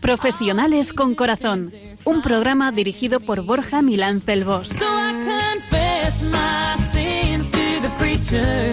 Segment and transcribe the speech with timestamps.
[0.00, 1.72] Profesionales con Corazón,
[2.04, 4.70] un programa dirigido por Borja Milans del Bosch.
[8.00, 8.69] Muy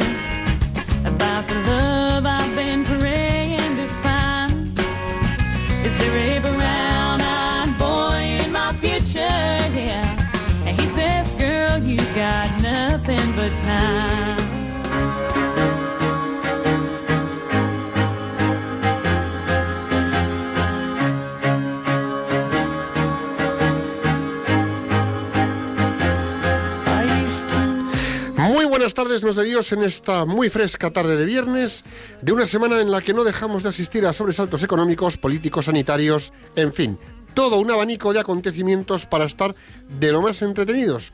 [28.87, 31.83] buenas tardes, nos de Dios, en esta muy fresca tarde de viernes,
[32.21, 36.31] de una semana en la que no dejamos de asistir a sobresaltos económicos, políticos, sanitarios,
[36.55, 36.97] en fin,
[37.33, 39.53] todo un abanico de acontecimientos para estar
[39.89, 41.11] de lo más entretenidos.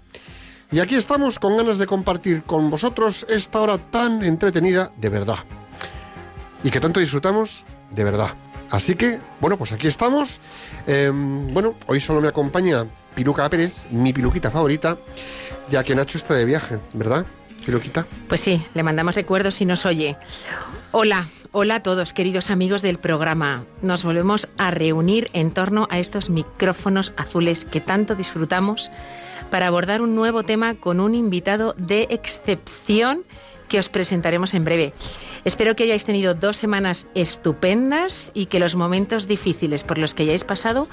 [0.72, 5.40] Y aquí estamos con ganas de compartir con vosotros esta hora tan entretenida de verdad.
[6.64, 8.36] Y que tanto disfrutamos de verdad.
[8.70, 10.40] Así que, bueno, pues aquí estamos.
[10.86, 14.96] Em, bueno, hoy solo me acompaña Piluca Pérez, mi piluquita favorita,
[15.72, 17.26] ya que Nacho está de viaje, ¿verdad?
[17.66, 18.06] Piluquita.
[18.28, 20.18] Pues sí, le mandamos recuerdos y nos oye.
[20.92, 23.66] Hola, hola a todos, queridos amigos del programa.
[23.82, 28.92] Nos volvemos a reunir en torno a estos micrófonos azules que tanto disfrutamos
[29.50, 33.24] para abordar un nuevo tema con un invitado de excepción
[33.70, 34.94] que os presentaremos en breve.
[35.46, 40.24] Espero que hayáis tenido dos semanas estupendas y que los momentos difíciles por los que
[40.24, 40.88] hayáis pasado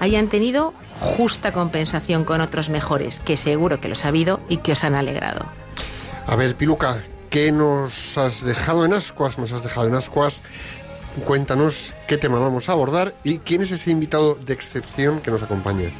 [0.00, 4.72] hayan tenido justa compensación con otros mejores, que seguro que los ha habido y que
[4.72, 5.44] os han alegrado.
[6.30, 9.36] A ver, Piluca, ¿qué nos has dejado en ascuas?
[9.36, 10.42] Nos has dejado en ascuas.
[11.26, 15.42] Cuéntanos qué tema vamos a abordar y quién es ese invitado de excepción que nos
[15.42, 15.90] acompaña.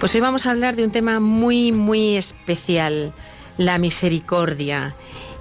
[0.00, 3.12] Pues hoy vamos a hablar de un tema muy, muy especial,
[3.58, 4.94] la misericordia.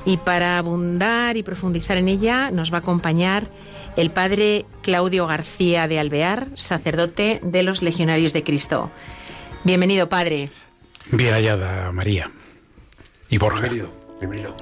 [0.04, 3.48] Y para abundar y profundizar en ella nos va a acompañar
[3.96, 8.92] el padre Claudio García de Alvear, sacerdote de los Legionarios de Cristo.
[9.64, 10.52] Bienvenido, padre.
[11.10, 12.30] Bien hallada, María.
[13.30, 13.62] Y Borja.
[13.62, 14.54] Bienvenido, bienvenido.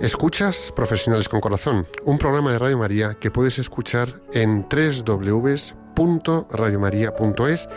[0.00, 7.68] Escuchas Profesionales con Corazón, un programa de Radio María que puedes escuchar en www.radiomaria.es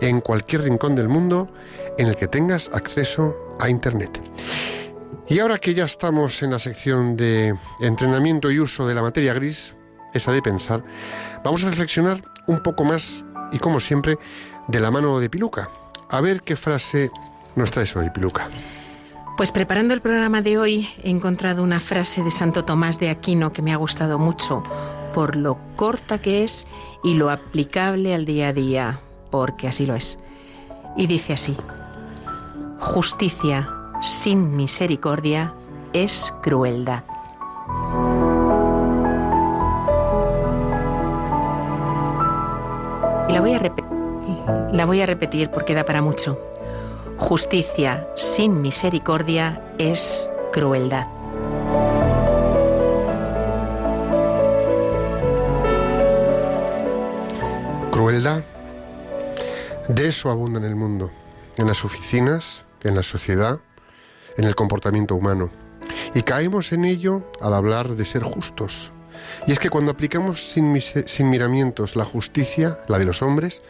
[0.00, 1.48] en cualquier rincón del mundo
[1.98, 4.20] en el que tengas acceso a Internet.
[5.28, 9.34] Y ahora que ya estamos en la sección de entrenamiento y uso de la materia
[9.34, 9.74] gris,
[10.14, 10.82] esa de pensar,
[11.44, 14.16] vamos a reflexionar un poco más y como siempre
[14.68, 15.68] de la mano de Piluca.
[16.08, 17.10] A ver qué frase
[17.56, 18.48] nos traes hoy, Piluca.
[19.36, 23.52] Pues preparando el programa de hoy he encontrado una frase de Santo Tomás de Aquino
[23.52, 24.64] que me ha gustado mucho
[25.12, 26.66] por lo corta que es
[27.04, 29.00] y lo aplicable al día a día,
[29.30, 30.18] porque así lo es.
[30.96, 31.56] Y dice así,
[32.80, 33.68] justicia
[34.00, 35.54] sin misericordia
[35.92, 37.02] es crueldad.
[43.28, 46.38] Y la voy a, la voy a repetir porque da para mucho.
[47.18, 51.06] Justicia sin misericordia es crueldad.
[57.90, 58.42] Crueldad.
[59.88, 61.10] De eso abunda en el mundo,
[61.56, 63.60] en las oficinas, en la sociedad,
[64.36, 65.50] en el comportamiento humano.
[66.14, 68.90] Y caemos en ello al hablar de ser justos.
[69.46, 70.72] Y es que cuando aplicamos sin,
[71.30, 73.62] miramientos la justicia, la de los hombres,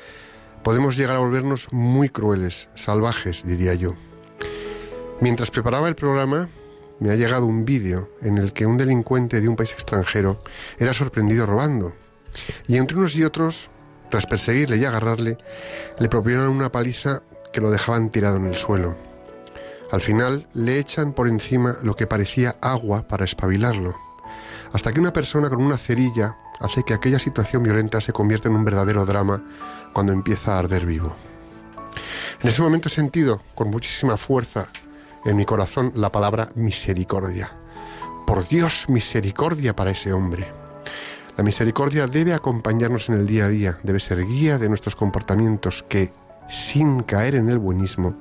[0.63, 3.95] podemos llegar a volvernos muy crueles, salvajes, diría yo.
[5.21, 6.49] Mientras preparaba el programa,
[7.01, 10.43] me ha llegado un vídeo en el que un delincuente de un país extranjero
[10.79, 11.95] era sorprendido robando.
[12.67, 13.71] Y entre unos y otros,
[14.11, 15.39] tras perseguirle y agarrarle,
[15.99, 17.23] le propinaron una paliza
[17.53, 18.97] que lo dejaban tirado en el suelo.
[19.91, 23.97] Al final le echan por encima lo que parecía agua para espabilarlo,
[24.73, 28.57] hasta que una persona con una cerilla hace que aquella situación violenta se convierta en
[28.57, 29.43] un verdadero drama
[29.93, 31.15] cuando empieza a arder vivo.
[32.43, 34.69] En ese momento he sentido con muchísima fuerza
[35.25, 37.53] en mi corazón la palabra misericordia.
[38.27, 40.53] Por Dios, misericordia para ese hombre.
[41.37, 45.85] La misericordia debe acompañarnos en el día a día, debe ser guía de nuestros comportamientos
[45.89, 46.13] que,
[46.49, 48.17] sin caer en el buenismo,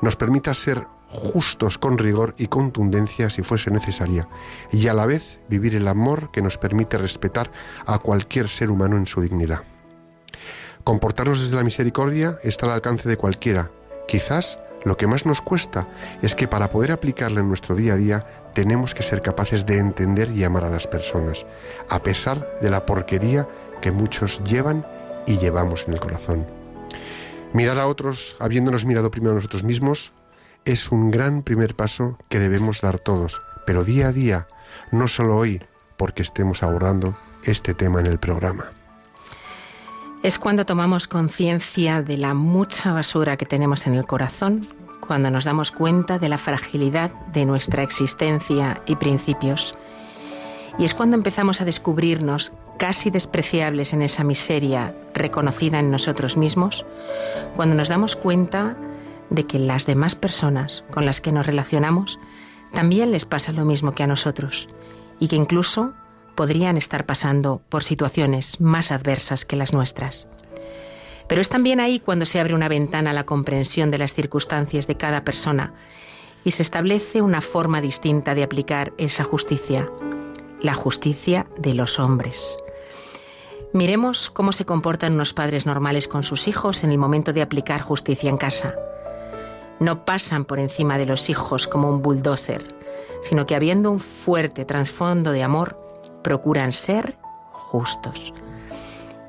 [0.00, 4.28] nos permita ser justos con rigor y contundencia si fuese necesaria,
[4.70, 7.50] y a la vez vivir el amor que nos permite respetar
[7.86, 9.62] a cualquier ser humano en su dignidad.
[10.84, 13.70] Comportarnos desde la misericordia está al alcance de cualquiera,
[14.08, 15.86] quizás Lo que más nos cuesta
[16.22, 19.78] es que para poder aplicarla en nuestro día a día tenemos que ser capaces de
[19.78, 21.46] entender y amar a las personas,
[21.88, 23.46] a pesar de la porquería
[23.80, 24.84] que muchos llevan
[25.26, 26.61] y llevamos en el corazón.
[27.52, 30.12] Mirar a otros habiéndonos mirado primero a nosotros mismos
[30.64, 34.46] es un gran primer paso que debemos dar todos, pero día a día,
[34.90, 35.62] no solo hoy,
[35.98, 38.70] porque estemos abordando este tema en el programa.
[40.22, 44.66] Es cuando tomamos conciencia de la mucha basura que tenemos en el corazón,
[45.00, 49.74] cuando nos damos cuenta de la fragilidad de nuestra existencia y principios.
[50.78, 52.52] Y es cuando empezamos a descubrirnos
[52.82, 56.84] casi despreciables en esa miseria reconocida en nosotros mismos,
[57.54, 58.76] cuando nos damos cuenta
[59.30, 62.18] de que las demás personas con las que nos relacionamos
[62.72, 64.68] también les pasa lo mismo que a nosotros
[65.20, 65.92] y que incluso
[66.34, 70.26] podrían estar pasando por situaciones más adversas que las nuestras.
[71.28, 74.88] Pero es también ahí cuando se abre una ventana a la comprensión de las circunstancias
[74.88, 75.72] de cada persona
[76.42, 79.88] y se establece una forma distinta de aplicar esa justicia,
[80.60, 82.58] la justicia de los hombres.
[83.74, 87.80] Miremos cómo se comportan unos padres normales con sus hijos en el momento de aplicar
[87.80, 88.74] justicia en casa.
[89.80, 92.76] No pasan por encima de los hijos como un bulldozer,
[93.22, 95.78] sino que habiendo un fuerte trasfondo de amor,
[96.22, 97.16] procuran ser
[97.50, 98.34] justos.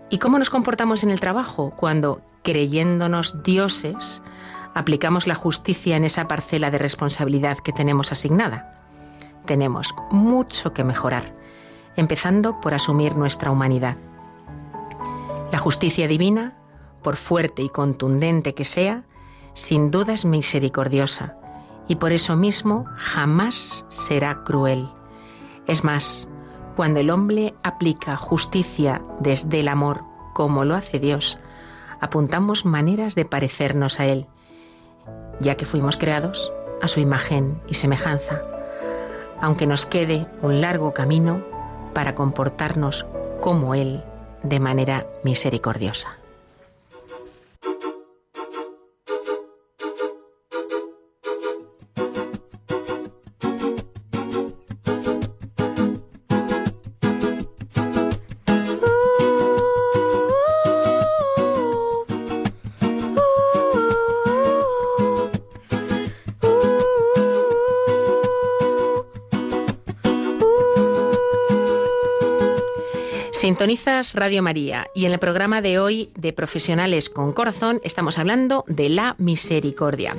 [0.10, 4.22] ¿Y cómo nos comportamos en el trabajo cuando, creyéndonos dioses,
[4.75, 8.84] aplicamos la justicia en esa parcela de responsabilidad que tenemos asignada?
[9.46, 11.34] Tenemos mucho que mejorar,
[11.96, 13.96] empezando por asumir nuestra humanidad.
[15.54, 16.58] La justicia divina,
[17.04, 19.04] por fuerte y contundente que sea,
[19.54, 21.38] sin duda es misericordiosa
[21.88, 24.90] y por eso mismo jamás será cruel.
[25.68, 26.28] Es más,
[26.76, 30.04] cuando el hombre aplica justicia desde el amor,
[30.34, 31.38] como lo hace Dios,
[32.02, 34.26] apuntamos maneras de parecernos a Él,
[35.40, 36.52] ya que fuimos creados
[36.82, 38.42] a su imagen y semejanza,
[39.40, 41.44] aunque nos quede un largo camino
[41.94, 43.06] para comportarnos
[43.40, 44.04] como Él
[44.44, 46.23] de manera misericordiosa.
[74.13, 78.89] Radio María y en el programa de hoy de Profesionales con Corazón estamos hablando de
[78.89, 80.18] la misericordia.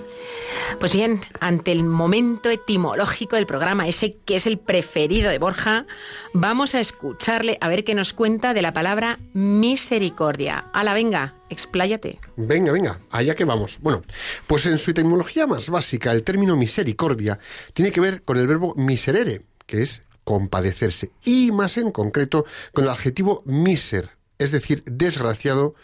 [0.80, 5.84] Pues bien, ante el momento etimológico del programa, ese que es el preferido de Borja,
[6.32, 10.64] vamos a escucharle a ver qué nos cuenta de la palabra misericordia.
[10.72, 12.20] Ala, venga, expláyate.
[12.36, 13.76] Venga, venga, allá que vamos.
[13.82, 14.04] Bueno,
[14.46, 17.38] pues en su etimología más básica, el término misericordia
[17.74, 22.84] tiene que ver con el verbo miserere, que es compadecerse, y más en concreto con
[22.84, 25.74] el adjetivo miser, es decir, desgraciado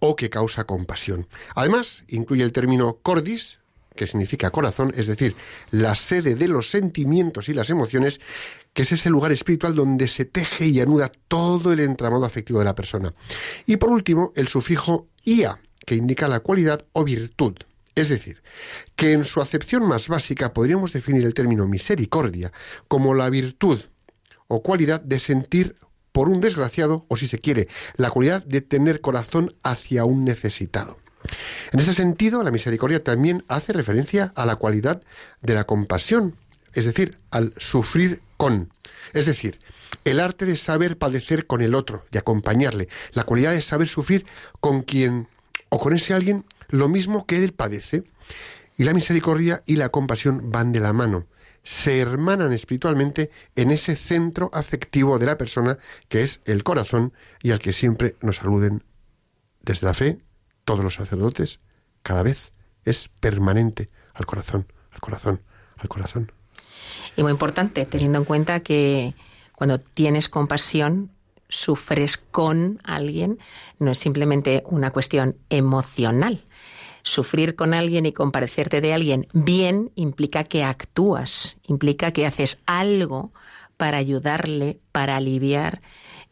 [0.00, 1.28] o que causa compasión.
[1.54, 3.58] Además, incluye el término cordis,
[3.94, 5.34] que significa corazón, es decir,
[5.70, 8.20] la sede de los sentimientos y las emociones,
[8.72, 12.64] que es ese lugar espiritual donde se teje y anuda todo el entramado afectivo de
[12.64, 13.12] la persona.
[13.66, 17.54] Y por último, el sufijo ia, que indica la cualidad o virtud.
[17.98, 18.40] Es decir,
[18.94, 22.52] que en su acepción más básica podríamos definir el término misericordia
[22.86, 23.80] como la virtud
[24.46, 25.74] o cualidad de sentir
[26.12, 30.98] por un desgraciado, o si se quiere, la cualidad de tener corazón hacia un necesitado.
[31.72, 35.02] En este sentido, la misericordia también hace referencia a la cualidad
[35.42, 36.36] de la compasión,
[36.74, 38.72] es decir, al sufrir con.
[39.12, 39.58] Es decir,
[40.04, 44.24] el arte de saber padecer con el otro, de acompañarle, la cualidad de saber sufrir
[44.60, 45.26] con quien
[45.68, 48.04] o con ese alguien lo mismo que él padece.
[48.76, 51.26] Y la misericordia y la compasión van de la mano,
[51.64, 57.50] se hermanan espiritualmente en ese centro afectivo de la persona que es el corazón y
[57.50, 58.82] al que siempre nos saluden
[59.62, 60.18] desde la fe
[60.64, 61.60] todos los sacerdotes,
[62.02, 62.52] cada vez
[62.84, 65.42] es permanente al corazón, al corazón,
[65.76, 66.32] al corazón.
[67.16, 69.14] Y muy importante, teniendo en cuenta que
[69.54, 71.10] cuando tienes compasión,
[71.48, 73.38] sufres con alguien,
[73.78, 76.44] no es simplemente una cuestión emocional.
[77.02, 83.32] Sufrir con alguien y comparecerte de alguien bien implica que actúas, implica que haces algo
[83.76, 85.80] para ayudarle, para aliviar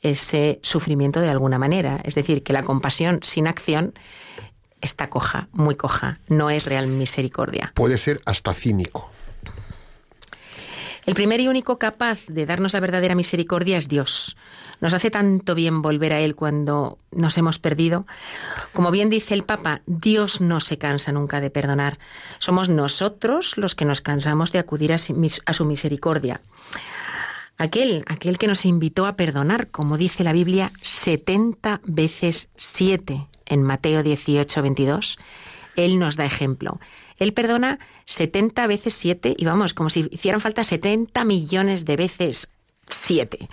[0.02, 2.00] ese sufrimiento de alguna manera.
[2.04, 3.94] Es decir, que la compasión sin acción
[4.82, 7.72] está coja, muy coja, no es real misericordia.
[7.74, 9.10] Puede ser hasta cínico.
[11.06, 14.36] El primer y único capaz de darnos la verdadera misericordia es Dios.
[14.80, 18.06] Nos hace tanto bien volver a Él cuando nos hemos perdido.
[18.72, 21.98] Como bien dice el Papa, Dios no se cansa nunca de perdonar.
[22.38, 26.40] Somos nosotros los que nos cansamos de acudir a su misericordia.
[27.58, 33.62] Aquel, aquel que nos invitó a perdonar, como dice la Biblia, 70 veces 7 en
[33.62, 35.18] Mateo 18, 22,
[35.74, 36.78] Él nos da ejemplo.
[37.16, 42.50] Él perdona 70 veces 7 y vamos, como si hicieran falta 70 millones de veces
[42.90, 43.48] 7.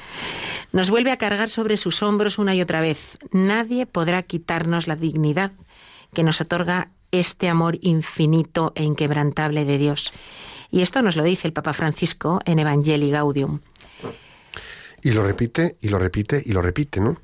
[0.72, 3.18] Nos vuelve a cargar sobre sus hombros una y otra vez.
[3.32, 5.52] Nadie podrá quitarnos la dignidad
[6.14, 10.12] que nos otorga este amor infinito e inquebrantable de Dios.
[10.72, 13.60] Y esto nos lo dice el Papa Francisco en Evangelii Gaudium.
[15.04, 17.22] Y lo repite, y lo repite, y lo repite, ¿no?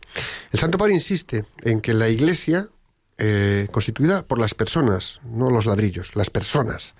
[0.51, 2.69] El Santo Padre insiste en que la Iglesia,
[3.17, 6.93] eh, constituida por las personas, no los ladrillos, las personas,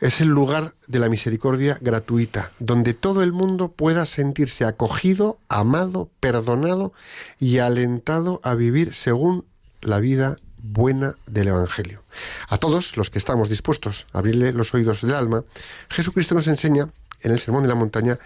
[0.00, 6.10] es el lugar de la misericordia gratuita, donde todo el mundo pueda sentirse acogido, amado,
[6.20, 6.92] perdonado
[7.40, 9.44] y alentado a vivir según
[9.80, 12.02] la vida buena del Evangelio.
[12.48, 15.44] A todos los que estamos dispuestos a abrirle los oídos del alma,
[15.90, 16.88] Jesucristo nos enseña
[17.22, 18.18] en el Sermón de la Montaña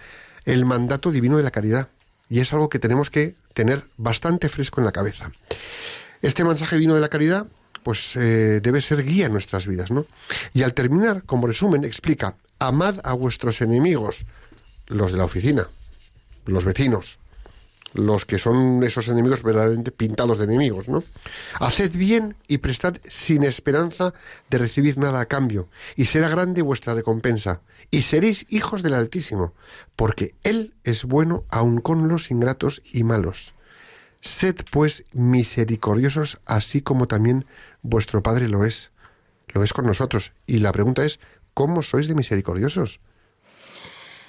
[0.45, 1.87] el mandato divino de la caridad.
[2.29, 5.31] Y es algo que tenemos que tener bastante fresco en la cabeza.
[6.21, 7.47] Este mensaje divino de la caridad,
[7.89, 10.05] pues eh, debe ser guía en nuestras vidas, ¿no?
[10.53, 14.27] Y al terminar, como resumen, explica, amad a vuestros enemigos,
[14.85, 15.67] los de la oficina,
[16.45, 17.17] los vecinos,
[17.95, 21.03] los que son esos enemigos verdaderamente pintados de enemigos, ¿no?
[21.59, 24.13] Haced bien y prestad sin esperanza
[24.51, 29.55] de recibir nada a cambio, y será grande vuestra recompensa, y seréis hijos del Altísimo,
[29.95, 33.55] porque Él es bueno aun con los ingratos y malos.
[34.21, 37.45] Sed pues misericordiosos, así como también
[37.81, 38.91] vuestro Padre lo es.
[39.47, 40.31] Lo es con nosotros.
[40.45, 41.19] Y la pregunta es,
[41.53, 42.99] ¿cómo sois de misericordiosos?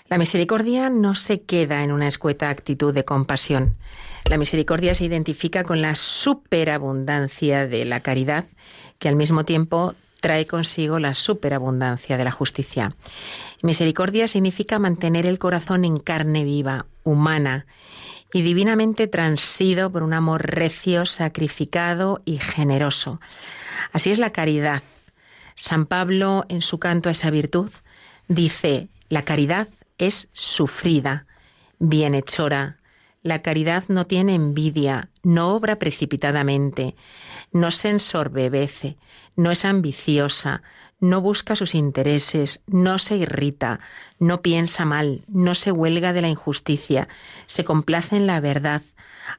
[0.08, 3.76] La misericordia no se queda en una escueta actitud de compasión.
[4.24, 8.46] La misericordia se identifica con la superabundancia de la caridad,
[8.98, 12.94] que al mismo tiempo trae consigo la superabundancia de la justicia.
[13.62, 17.66] Misericordia significa mantener el corazón en carne viva, humana
[18.32, 23.20] y divinamente transido por un amor recio, sacrificado y generoso.
[23.92, 24.82] Así es la caridad.
[25.56, 27.70] San Pablo, en su canto a esa virtud,
[28.28, 29.68] dice, la caridad
[29.98, 31.26] es sufrida,
[31.78, 32.78] bienhechora.
[33.22, 36.94] La caridad no tiene envidia, no obra precipitadamente,
[37.52, 38.96] no se ensorbebece,
[39.36, 40.62] no es ambiciosa,
[41.00, 43.80] no busca sus intereses, no se irrita,
[44.18, 47.08] no piensa mal, no se huelga de la injusticia,
[47.46, 48.82] se complace en la verdad,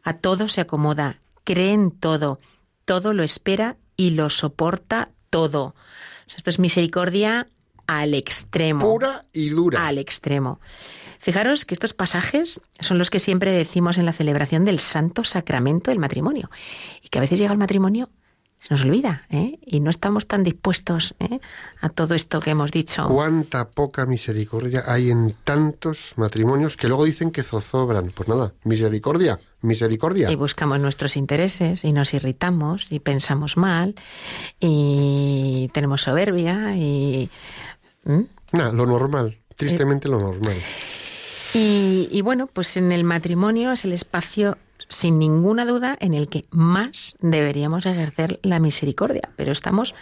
[0.04, 2.40] a todo se acomoda, cree en todo,
[2.86, 5.76] todo lo espera y lo soporta todo.
[6.36, 7.48] Esto es misericordia
[7.88, 8.82] al extremo.
[8.82, 9.86] Pura y dura.
[9.86, 10.60] Al extremo.
[11.20, 15.92] Fijaros que estos pasajes son los que siempre decimos en la celebración del santo sacramento
[15.92, 16.50] del matrimonio.
[17.04, 18.10] Y que a veces llega el matrimonio
[18.68, 19.58] se nos olvida, ¿eh?
[19.66, 21.40] Y no estamos tan dispuestos ¿eh?
[21.82, 23.08] a todo esto que hemos dicho.
[23.08, 28.12] Cuánta poca misericordia hay en tantos matrimonios que luego dicen que zozobran.
[28.14, 30.30] Pues nada, misericordia, misericordia.
[30.30, 33.96] Y buscamos nuestros intereses y nos irritamos y pensamos mal
[34.60, 37.32] y tenemos soberbia y
[38.54, 40.58] lo normal, tristemente lo normal.
[41.56, 44.58] Y, y bueno, pues en el matrimonio es el espacio
[44.92, 49.96] sin ninguna duda en el que más deberíamos ejercer la misericordia, pero estamos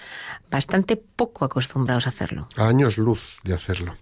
[0.50, 2.50] bastante poco acostumbrados a hacerlo.
[2.58, 3.96] A años luz de hacerlo.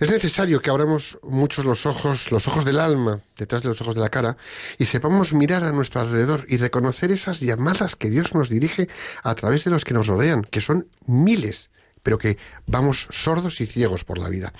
[0.00, 3.94] Es necesario que abramos muchos los ojos, los ojos del alma, detrás de los ojos
[3.94, 4.36] de la cara,
[4.78, 8.88] y sepamos mirar a nuestro alrededor y reconocer esas llamadas que Dios nos dirige
[9.22, 11.70] a través de los que nos rodean, que son miles
[12.02, 12.36] pero que
[12.66, 14.52] vamos sordos y ciegos por la vida.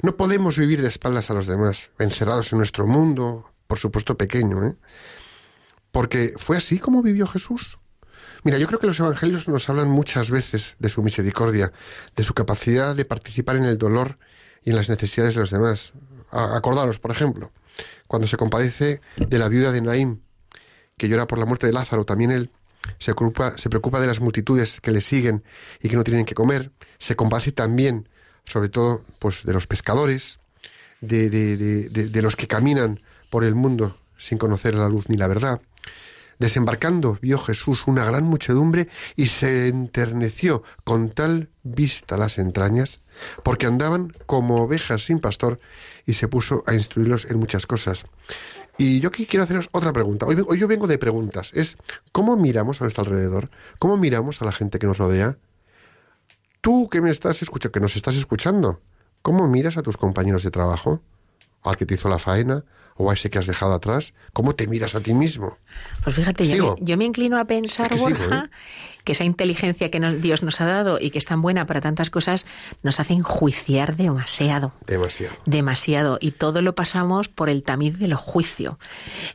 [0.00, 4.66] No podemos vivir de espaldas a los demás, encerrados en nuestro mundo, por supuesto pequeño,
[4.66, 4.76] ¿eh?
[5.92, 7.78] Porque fue así como vivió Jesús.
[8.42, 11.72] Mira, yo creo que los evangelios nos hablan muchas veces de su misericordia,
[12.14, 14.18] de su capacidad de participar en el dolor
[14.62, 15.92] y en las necesidades de los demás.
[16.30, 17.52] Acordaros, por ejemplo,
[18.06, 20.20] cuando se compadece de la viuda de Naim,
[20.96, 22.50] que llora por la muerte de Lázaro, también él
[22.98, 25.44] se preocupa, se preocupa de las multitudes que le siguen
[25.80, 28.08] y que no tienen que comer, se compadece también,
[28.44, 30.40] sobre todo, pues de los pescadores,
[31.00, 33.00] de, de, de, de los que caminan
[33.36, 35.60] por el mundo sin conocer la luz ni la verdad.
[36.38, 43.02] Desembarcando vio Jesús una gran muchedumbre y se enterneció con tal vista las entrañas,
[43.42, 45.60] porque andaban como ovejas sin pastor,
[46.06, 48.06] y se puso a instruirlos en muchas cosas.
[48.78, 50.24] Y yo quiero haceros otra pregunta.
[50.24, 51.50] Hoy, hoy yo vengo de preguntas.
[51.52, 51.76] Es,
[52.12, 53.50] ¿cómo miramos a nuestro alrededor?
[53.78, 55.36] ¿Cómo miramos a la gente que nos rodea?
[56.62, 58.80] Tú que me estás escuchando, que nos estás escuchando,
[59.20, 61.02] ¿Cómo miras a tus compañeros de trabajo?
[61.66, 62.64] al que te hizo la faena
[62.96, 64.14] o a ese que has dejado atrás?
[64.32, 65.58] ¿Cómo te miras a ti mismo?
[66.02, 68.56] Pues fíjate, yo me, inclino a pensar, que Borja, ¿eh?
[69.06, 72.10] que esa inteligencia que Dios nos ha dado y que es tan buena para tantas
[72.10, 72.44] cosas,
[72.82, 74.72] nos hace enjuiciar demasiado.
[74.86, 75.34] Demasiado.
[75.46, 76.18] Demasiado.
[76.20, 78.80] Y todo lo pasamos por el tamiz del juicio.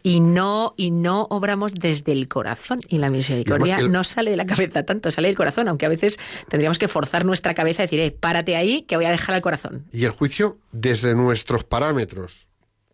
[0.04, 2.80] Y no, y no obramos desde el corazón.
[2.90, 6.20] Y la misericordia no sale de la cabeza tanto, sale del corazón, aunque a veces
[6.50, 9.42] tendríamos que forzar nuestra cabeza y decir, eh, párate ahí, que voy a dejar al
[9.42, 9.86] corazón.
[9.94, 12.51] Y el juicio desde nuestros parámetros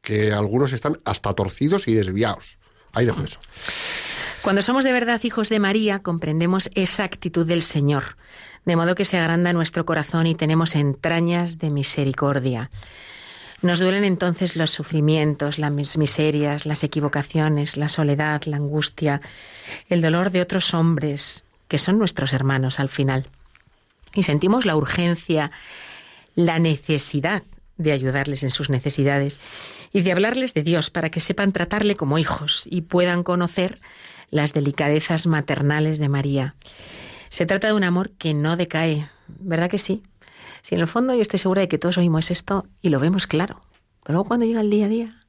[0.08, 2.58] que algunos están hasta torcidos y desviados.
[2.94, 3.42] Ahí dejo eso.
[4.42, 8.16] Cuando somos de verdad hijos de María, comprendemos esa actitud del Señor,
[8.64, 12.72] de modo que se agranda nuestro corazón y tenemos entrañas de misericordia.
[13.62, 19.20] Nos duelen entonces los sufrimientos, las miserias, las equivocaciones, la soledad, la angustia,
[19.90, 23.28] el dolor de otros hombres, que son nuestros hermanos al final.
[24.14, 25.52] Y sentimos la urgencia,
[26.34, 27.44] la necesidad
[27.78, 29.40] de ayudarles en sus necesidades
[29.92, 33.80] y de hablarles de Dios para que sepan tratarle como hijos y puedan conocer
[34.30, 36.56] las delicadezas maternales de María.
[37.30, 40.04] Se trata de un amor que no decae, ¿verdad que sí?
[40.62, 43.28] Si en el fondo yo estoy segura de que todos oímos esto y lo vemos
[43.28, 43.62] claro,
[44.04, 45.24] pero luego cuando llega el día a día...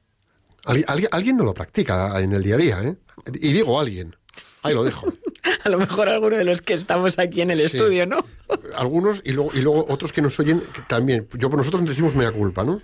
[1.11, 2.97] alguien no lo practica en el día a día, ¿eh?
[3.35, 4.15] Y digo alguien.
[4.61, 5.07] Ahí lo dejo.
[5.63, 8.25] a lo mejor alguno de los que estamos aquí en el estudio, ¿no?
[8.75, 11.27] Algunos y luego, y luego otros que nos oyen también.
[11.37, 12.81] Yo, nosotros decimos mea culpa, ¿no?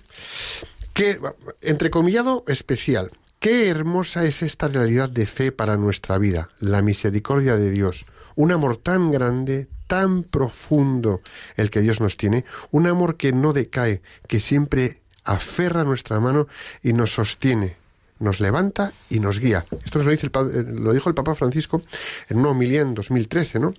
[0.92, 1.18] Qué,
[1.60, 3.10] entrecomillado, especial.
[3.38, 8.06] Qué hermosa es esta realidad de fe para nuestra vida, la misericordia de Dios.
[8.34, 11.20] Un amor tan grande, tan profundo
[11.56, 16.48] el que Dios nos tiene, un amor que no decae, que siempre aferra nuestra mano
[16.82, 17.76] y nos sostiene
[18.18, 19.64] nos levanta y nos guía.
[19.84, 21.82] Esto lo, dice el, eh, lo dijo el Papa Francisco
[22.28, 23.74] en una homilía en 2013, ¿no?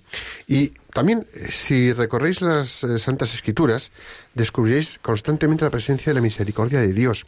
[0.46, 3.90] Y también, eh, si recorréis las eh, Santas Escrituras,
[4.34, 7.26] descubriréis constantemente la presencia de la misericordia de Dios.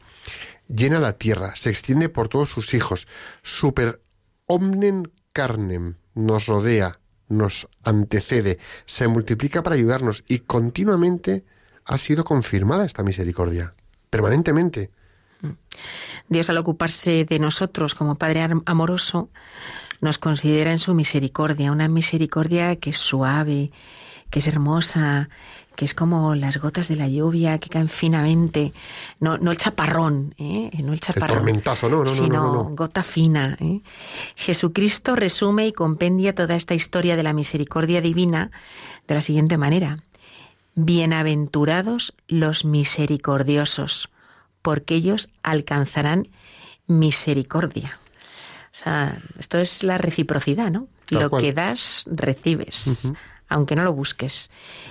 [0.69, 3.09] Llena la tierra, se extiende por todos sus hijos.
[3.43, 4.01] Super
[4.47, 11.45] omnen carnem, nos rodea, nos antecede, se multiplica para ayudarnos y continuamente
[11.85, 13.73] ha sido confirmada esta misericordia,
[14.11, 14.91] permanentemente.
[16.29, 19.31] Dios al ocuparse de nosotros como Padre amoroso,
[20.01, 23.71] nos considera en su misericordia, una misericordia que es suave,
[24.31, 25.29] que es hermosa,
[25.77, 28.73] que es como las gotas de la lluvia que caen finamente,
[29.19, 30.71] no, no el chaparrón, ¿eh?
[30.83, 33.57] no el chaparrón, tormentazo, no, no, sino gota fina.
[33.61, 33.81] ¿eh?
[34.37, 38.51] Jesucristo resume y compendia toda esta historia de la misericordia divina
[39.09, 39.99] de la siguiente manera:
[40.75, 44.11] Bienaventurados los misericordiosos
[44.63, 46.29] porque ellos alcanzarán
[46.87, 47.99] misericordia.
[48.73, 50.89] O sea, esto es la reciprocidad, ¿no?
[51.11, 53.11] lo que das, recibes,
[53.49, 54.51] aunque no lo busques.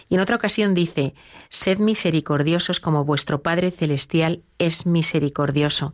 [0.10, 1.14] Y en otra ocasión dice,
[1.50, 5.94] sed misericordiosos como vuestro Padre Celestial es misericordioso.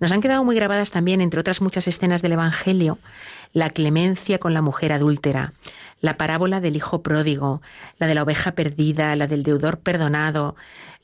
[0.00, 2.98] Nos han quedado muy grabadas también, entre otras muchas escenas del Evangelio,
[3.52, 5.54] la clemencia con la mujer adúltera,
[6.00, 7.62] la parábola del hijo pródigo,
[7.98, 10.54] la de la oveja perdida, la del deudor perdonado,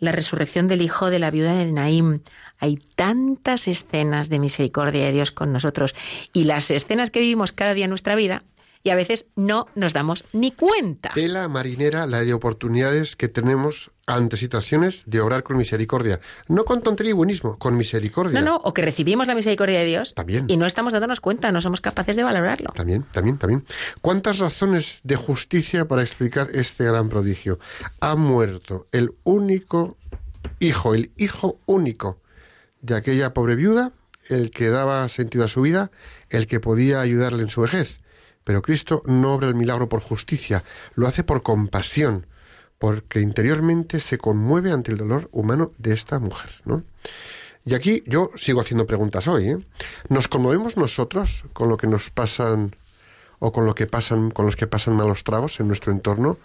[0.04, 2.20] la resurrección del hijo de la viuda de Naim.
[2.58, 5.94] Hay tantas escenas de misericordia de Dios con nosotros
[6.32, 8.42] y las escenas que vivimos cada día en nuestra vida
[8.84, 11.10] y a veces no nos damos ni cuenta.
[11.14, 16.20] Tela marinera la de oportunidades que tenemos ante situaciones de obrar con misericordia.
[16.48, 18.38] No con tontería y buenismo, con misericordia.
[18.38, 20.44] No, no, o que recibimos la misericordia de Dios también.
[20.48, 22.72] y no estamos dándonos cuenta, no somos capaces de valorarlo.
[22.74, 23.64] También, también, también.
[24.02, 27.58] ¿Cuántas razones de justicia para explicar este gran prodigio?
[28.00, 29.96] Ha muerto el único
[30.60, 32.20] hijo, el hijo único
[32.82, 33.92] de aquella pobre viuda,
[34.28, 35.90] el que daba sentido a su vida,
[36.28, 38.03] el que podía ayudarle en su vejez.
[38.44, 42.26] Pero Cristo no obra el milagro por justicia, lo hace por compasión,
[42.78, 46.50] porque interiormente se conmueve ante el dolor humano de esta mujer.
[47.64, 49.48] Y aquí yo sigo haciendo preguntas hoy.
[49.48, 49.58] ¿eh?
[50.08, 52.76] ¿Nos conmovemos nosotros con lo que nos pasan
[53.38, 56.36] o con lo que pasan con los que pasan malos tragos en nuestro entorno?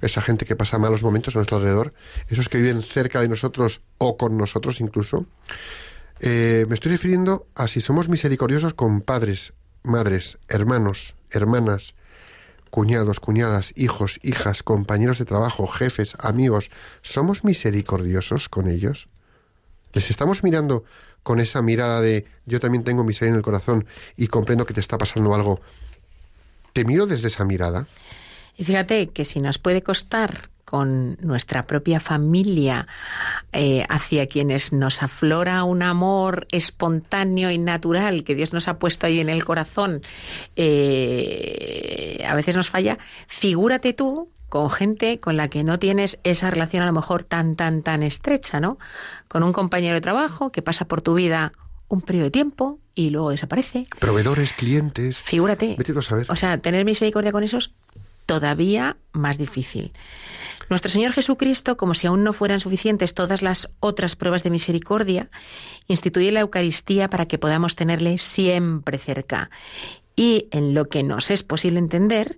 [0.00, 1.92] Esa gente que pasa malos momentos a nuestro alrededor,
[2.28, 5.26] esos que viven cerca de nosotros o con nosotros incluso.
[6.20, 9.52] Eh, me estoy refiriendo a si somos misericordiosos con padres,
[9.84, 11.94] madres, hermanos, hermanas,
[12.70, 16.70] cuñados, cuñadas, hijos, hijas, compañeros de trabajo, jefes, amigos,
[17.02, 19.08] ¿somos misericordiosos con ellos?
[19.92, 20.84] ¿Les estamos mirando
[21.22, 23.86] con esa mirada de yo también tengo miseria en el corazón
[24.16, 25.60] y comprendo que te está pasando algo?
[26.72, 27.86] ¿Te miro desde esa mirada?
[28.56, 32.86] Y fíjate que si nos puede costar con nuestra propia familia,
[33.52, 39.06] eh, hacia quienes nos aflora un amor espontáneo y natural que Dios nos ha puesto
[39.06, 40.02] ahí en el corazón,
[40.56, 46.50] eh, a veces nos falla, figúrate tú con gente con la que no tienes esa
[46.50, 48.76] relación a lo mejor tan, tan, tan estrecha, ¿no?
[49.26, 51.52] Con un compañero de trabajo que pasa por tu vida
[51.88, 53.86] un periodo de tiempo y luego desaparece.
[53.98, 55.22] Proveedores, clientes.
[55.22, 55.76] Figúrate.
[55.78, 56.26] Vete a saber.
[56.28, 57.72] O sea, tener misericordia con esos
[58.28, 59.92] todavía más difícil.
[60.68, 65.30] Nuestro Señor Jesucristo, como si aún no fueran suficientes todas las otras pruebas de misericordia,
[65.88, 69.50] instituye la Eucaristía para que podamos tenerle siempre cerca.
[70.14, 72.36] Y en lo que nos es posible entender,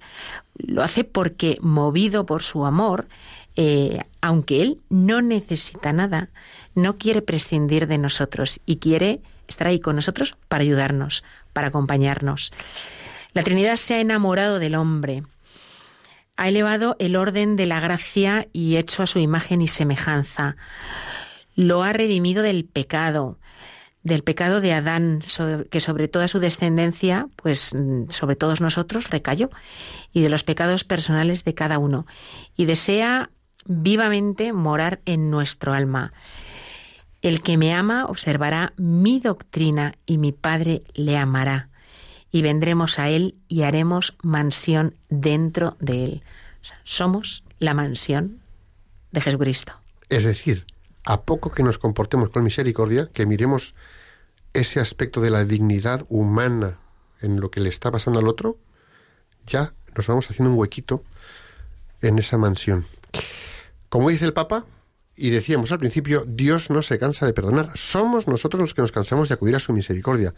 [0.55, 3.09] lo hace porque, movido por su amor,
[3.57, 6.29] eh, aunque Él no necesita nada,
[6.76, 12.53] no quiere prescindir de nosotros y quiere estar ahí con nosotros para ayudarnos, para acompañarnos.
[13.33, 15.24] La Trinidad se ha enamorado del hombre,
[16.40, 20.57] ha elevado el orden de la gracia y hecho a su imagen y semejanza.
[21.55, 23.38] Lo ha redimido del pecado,
[24.03, 25.20] del pecado de Adán,
[25.70, 29.50] que sobre toda su descendencia, pues mm, sobre todos nosotros recayó,
[30.14, 32.07] y de los pecados personales de cada uno.
[32.57, 33.29] Y desea
[33.66, 36.14] vivamente morar en nuestro alma.
[37.20, 41.69] El que me ama observará mi doctrina y mi Padre le amará
[42.31, 46.23] y vendremos a Él y haremos mansión dentro de Él.
[46.85, 48.40] somos la mansión
[49.12, 49.73] de Jesucristo.
[50.09, 50.64] Es decir,
[51.05, 53.75] a poco que nos comportemos con misericordia, que miremos
[54.53, 56.79] ese aspecto de la dignidad humana
[57.21, 58.59] en lo que le está pasando al otro,
[59.47, 61.03] ya nos vamos haciendo un huequito
[62.01, 62.87] en esa mansión.
[63.88, 64.64] Como dice el Papa,
[65.16, 67.73] y decíamos al principio, Dios no se cansa de perdonar.
[67.75, 70.35] Somos nosotros los que nos cansamos de acudir a su misericordia.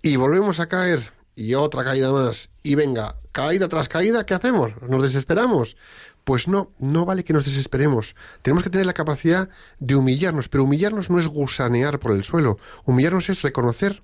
[0.00, 4.72] Y volvemos a caer y otra caída más, y venga, caída tras caída, ¿qué hacemos?
[4.82, 5.76] ¿Nos desesperamos?
[6.24, 8.14] Pues no, no vale que nos desesperemos.
[8.42, 9.48] Tenemos que tener la capacidad
[9.80, 12.58] de humillarnos, pero humillarnos no es gusanear por el suelo.
[12.84, 14.02] Humillarnos es reconocer,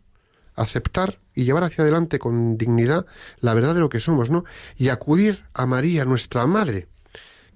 [0.56, 3.06] aceptar y llevar hacia adelante con dignidad
[3.38, 4.44] la verdad de lo que somos, ¿no?
[4.76, 6.88] Y acudir a María, nuestra madre,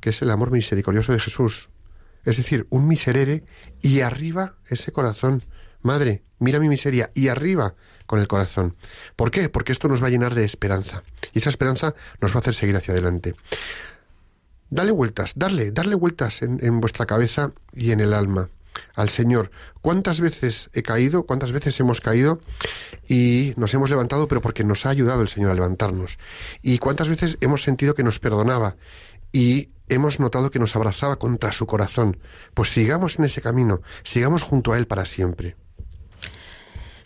[0.00, 1.68] que es el amor misericordioso de Jesús.
[2.24, 3.44] Es decir, un miserere
[3.80, 5.42] y arriba ese corazón.
[5.80, 7.74] Madre, mira mi miseria y arriba
[8.06, 8.76] con el corazón.
[9.16, 9.48] ¿Por qué?
[9.48, 11.02] Porque esto nos va a llenar de esperanza.
[11.32, 13.34] Y esa esperanza nos va a hacer seguir hacia adelante.
[14.70, 18.48] Dale vueltas, darle, darle vueltas en, en vuestra cabeza y en el alma
[18.94, 19.50] al Señor.
[19.80, 21.24] ¿Cuántas veces he caído?
[21.24, 22.40] ¿Cuántas veces hemos caído?
[23.08, 26.18] Y nos hemos levantado, pero porque nos ha ayudado el Señor a levantarnos.
[26.62, 28.76] ¿Y cuántas veces hemos sentido que nos perdonaba?
[29.32, 32.18] Y hemos notado que nos abrazaba contra su corazón.
[32.54, 35.56] Pues sigamos en ese camino, sigamos junto a Él para siempre.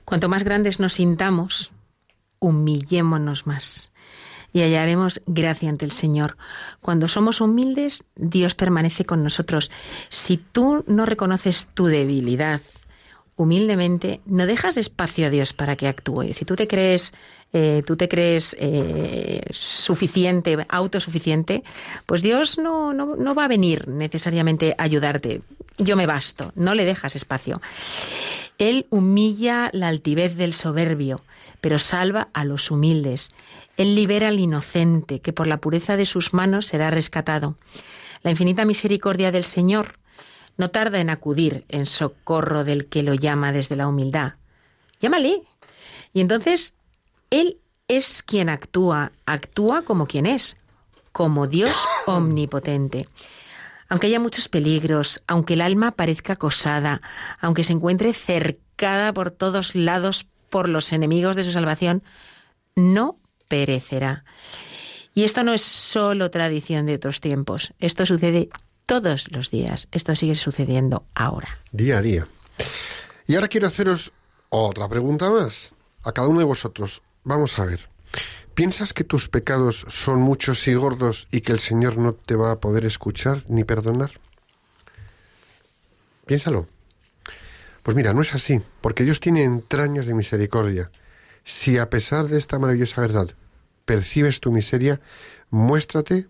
[0.06, 1.72] Cuanto más grandes nos sintamos,
[2.38, 3.90] humillémonos más
[4.52, 6.38] y hallaremos gracia ante el Señor.
[6.80, 9.70] Cuando somos humildes, Dios permanece con nosotros.
[10.08, 12.60] Si tú no reconoces tu debilidad,
[13.34, 16.32] humildemente, no dejas espacio a Dios para que actúe.
[16.32, 17.12] Si tú te crees,
[17.52, 21.64] eh, tú te crees eh, suficiente, autosuficiente,
[22.06, 25.42] pues Dios no, no, no va a venir necesariamente a ayudarte.
[25.78, 27.60] Yo me basto, no le dejas espacio.
[28.58, 31.22] Él humilla la altivez del soberbio,
[31.60, 33.32] pero salva a los humildes.
[33.76, 37.56] Él libera al inocente, que por la pureza de sus manos será rescatado.
[38.22, 39.98] La infinita misericordia del Señor
[40.56, 44.34] no tarda en acudir en socorro del que lo llama desde la humildad.
[45.00, 45.42] Llámale.
[46.14, 46.72] Y entonces,
[47.30, 50.56] Él es quien actúa, actúa como quien es,
[51.12, 53.08] como Dios omnipotente.
[53.88, 57.02] Aunque haya muchos peligros, aunque el alma parezca acosada,
[57.40, 62.02] aunque se encuentre cercada por todos lados por los enemigos de su salvación,
[62.74, 63.18] no
[63.48, 64.24] perecerá.
[65.14, 68.50] Y esto no es solo tradición de otros tiempos, esto sucede
[68.84, 71.58] todos los días, esto sigue sucediendo ahora.
[71.72, 72.28] Día a día.
[73.26, 74.12] Y ahora quiero haceros
[74.50, 77.02] otra pregunta más a cada uno de vosotros.
[77.24, 77.88] Vamos a ver.
[78.56, 82.52] ¿Piensas que tus pecados son muchos y gordos y que el Señor no te va
[82.52, 84.12] a poder escuchar ni perdonar?
[86.24, 86.66] Piénsalo.
[87.82, 90.90] Pues mira, no es así, porque Dios tiene entrañas de misericordia.
[91.44, 93.28] Si a pesar de esta maravillosa verdad
[93.84, 95.02] percibes tu miseria,
[95.50, 96.26] muéstrate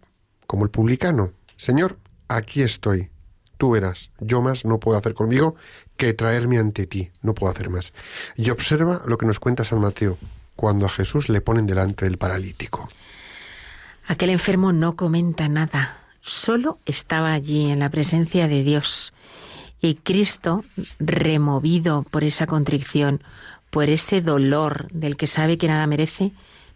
[0.49, 1.33] como el publicano.
[1.57, 3.09] Señor, aquí estoy.
[3.57, 5.55] Tú verás, yo más no puedo hacer conmigo
[5.97, 7.93] que traerme ante ti, no puedo hacer más.
[8.35, 10.19] Y observa lo que nos cuenta San Mateo
[10.57, 12.89] cuando a Jesús le ponen delante del paralítico.
[14.07, 19.13] Aquel enfermo no comenta nada, solo estaba allí en la presencia de Dios.
[19.81, 20.65] Y Cristo,
[20.99, 23.23] removido por esa contrición,
[23.71, 26.33] por ese dolor del que sabe que nada merece,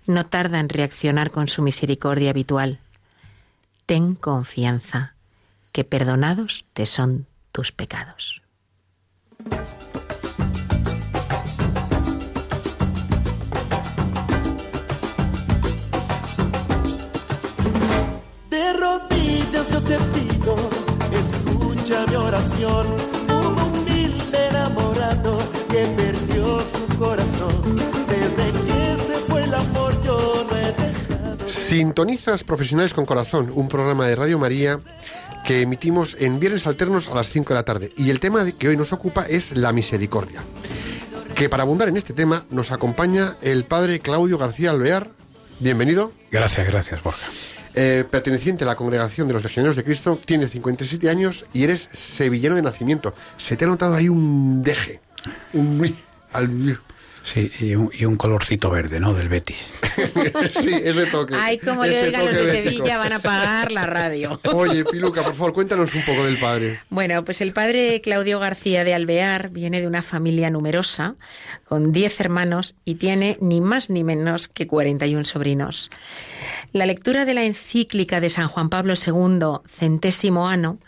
[0.06, 2.78] no tarda en reaccionar con su misericordia habitual.
[3.86, 5.14] Ten confianza,
[5.72, 8.42] que perdonados te son tus pecados.
[22.40, 27.76] Un humilde enamorado que perdió su corazón.
[28.08, 31.48] Desde que se fue el amor yo no he dejado.
[31.48, 34.80] Sintonizas Profesionales con Corazón, un programa de Radio María
[35.44, 37.92] que emitimos en viernes alternos a las 5 de la tarde.
[37.96, 40.42] Y el tema que hoy nos ocupa es la misericordia.
[41.34, 45.10] Que para abundar en este tema nos acompaña el padre Claudio García Alvear.
[45.58, 46.12] Bienvenido.
[46.30, 47.26] Gracias, gracias, Borja.
[47.82, 51.88] Eh, perteneciente a la congregación de los Legionarios de Cristo, tiene 57 años y eres
[51.92, 53.14] sevillano de nacimiento.
[53.38, 55.00] Se te ha notado ahí un deje.
[55.54, 55.96] Un...
[56.30, 56.78] al-
[57.32, 59.14] Sí, y un, y un colorcito verde, ¿no?
[59.14, 59.56] Del Betis.
[60.60, 61.34] sí, ese toque.
[61.38, 62.70] Ay, como le oigan los de bético.
[62.70, 64.40] Sevilla van a pagar la radio.
[64.52, 66.80] Oye, Piluca, por favor, cuéntanos un poco del padre.
[66.90, 71.14] Bueno, pues el padre Claudio García de Alvear viene de una familia numerosa,
[71.64, 75.90] con 10 hermanos y tiene ni más ni menos que 41 sobrinos.
[76.72, 80.78] La lectura de la encíclica de San Juan Pablo II, centésimo ano,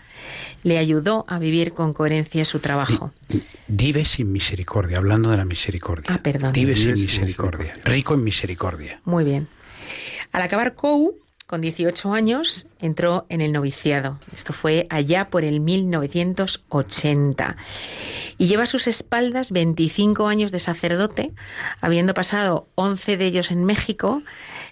[0.62, 3.12] le ayudó a vivir con coherencia su trabajo.
[3.68, 6.14] Vive sin misericordia, hablando de la misericordia.
[6.14, 6.52] Ah, perdón.
[6.52, 7.72] Vive sin misericordia.
[7.84, 9.00] Rico en misericordia.
[9.04, 9.48] Muy bien.
[10.32, 14.18] Al acabar COU, con 18 años, entró en el noviciado.
[14.34, 17.58] Esto fue allá por el 1980.
[18.38, 21.32] Y lleva a sus espaldas 25 años de sacerdote,
[21.82, 24.22] habiendo pasado 11 de ellos en México,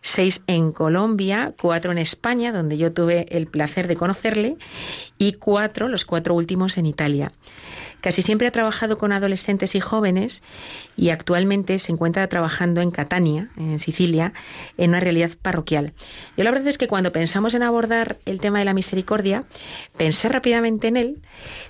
[0.03, 4.57] 6 en Colombia, 4 en España, donde yo tuve el placer de conocerle,
[5.19, 7.33] y 4, los cuatro últimos, en Italia.
[8.01, 10.43] Casi siempre ha trabajado con adolescentes y jóvenes
[10.97, 14.33] y actualmente se encuentra trabajando en Catania, en Sicilia,
[14.79, 15.93] en una realidad parroquial.
[16.37, 19.45] Yo la verdad es que cuando pensamos en abordar el tema de la misericordia,
[19.99, 21.23] pensé rápidamente en él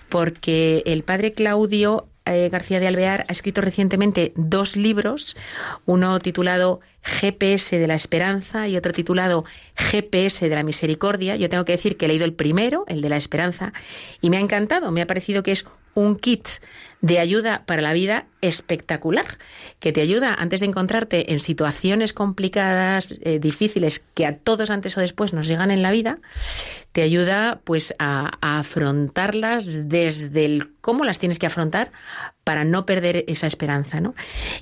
[0.09, 5.37] porque el padre Claudio eh, García de Alvear ha escrito recientemente dos libros,
[5.87, 11.37] uno titulado GPS de la Esperanza y otro titulado GPS de la Misericordia.
[11.37, 13.73] Yo tengo que decir que he leído el primero, el de la Esperanza,
[14.21, 16.49] y me ha encantado, me ha parecido que es un kit
[17.01, 19.39] de ayuda para la vida espectacular,
[19.79, 24.97] que te ayuda antes de encontrarte en situaciones complicadas, eh, difíciles, que a todos antes
[24.97, 26.19] o después nos llegan en la vida,
[26.93, 31.91] te ayuda pues a, a afrontarlas desde el cómo las tienes que afrontar
[32.45, 34.15] para no perder esa esperanza, ¿no?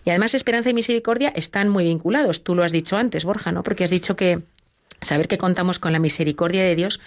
[0.04, 3.62] Y además esperanza y misericordia están muy vinculados, tú lo has dicho antes, Borja, ¿no?
[3.62, 4.42] Porque has dicho que
[5.00, 7.00] Saber que contamos con la misericordia de Dios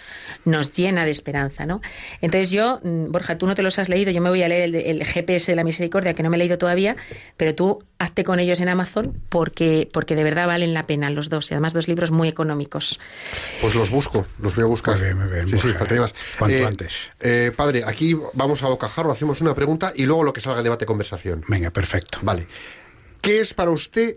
[0.44, 1.82] nos llena de esperanza, ¿no?
[2.20, 4.74] Entonces yo, mm, Borja, tú no te los has leído, yo me voy a leer
[4.74, 6.96] el, GPS de la misericordia, que no me he leído todavía,
[7.36, 11.28] pero tú hazte con ellos en Amazon porque, porque de verdad valen la pena los
[11.28, 12.98] dos, y además dos libros muy económicos.
[13.60, 14.96] Pues los busco, los voy a buscar.
[14.96, 16.14] Muy bien, muy bien, sí, sí, busca, faltaría más.
[16.38, 16.94] cuanto antes.
[17.20, 20.64] eh, padre, aquí vamos a bocajarro, hacemos una pregunta y luego lo que salga en
[20.64, 21.44] debate conversación.
[21.48, 22.18] Venga, perfecto.
[22.22, 22.46] Vale.
[23.20, 24.16] ¿Qué es para usted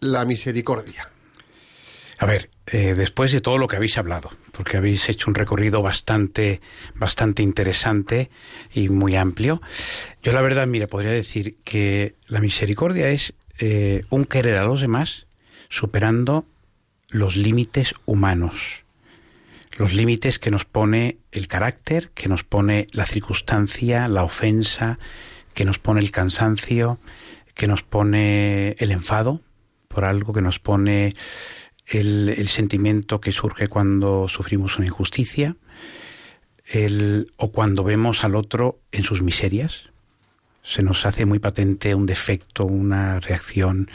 [0.00, 1.10] la misericordia?
[2.18, 5.80] A ver, eh, después de todo lo que habéis hablado, porque habéis hecho un recorrido
[5.80, 6.60] bastante,
[6.94, 8.30] bastante interesante
[8.74, 9.62] y muy amplio,
[10.22, 14.80] yo la verdad, mira, podría decir que la misericordia es eh, un querer a los
[14.80, 15.26] demás
[15.68, 16.46] superando
[17.10, 18.84] los límites humanos,
[19.76, 24.98] los límites que nos pone el carácter, que nos pone la circunstancia, la ofensa,
[25.54, 26.98] que nos pone el cansancio,
[27.54, 29.40] que nos pone el enfado
[29.88, 31.12] por algo, que nos pone
[31.88, 35.56] el, sentimiento que surge cuando sufrimos una injusticia,
[36.66, 39.90] el, o cuando vemos al otro en sus miserias.
[40.62, 43.90] Se nos hace muy patente un defecto, una reacción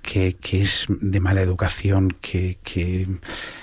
[0.00, 3.08] que, que es de mala educación, que, que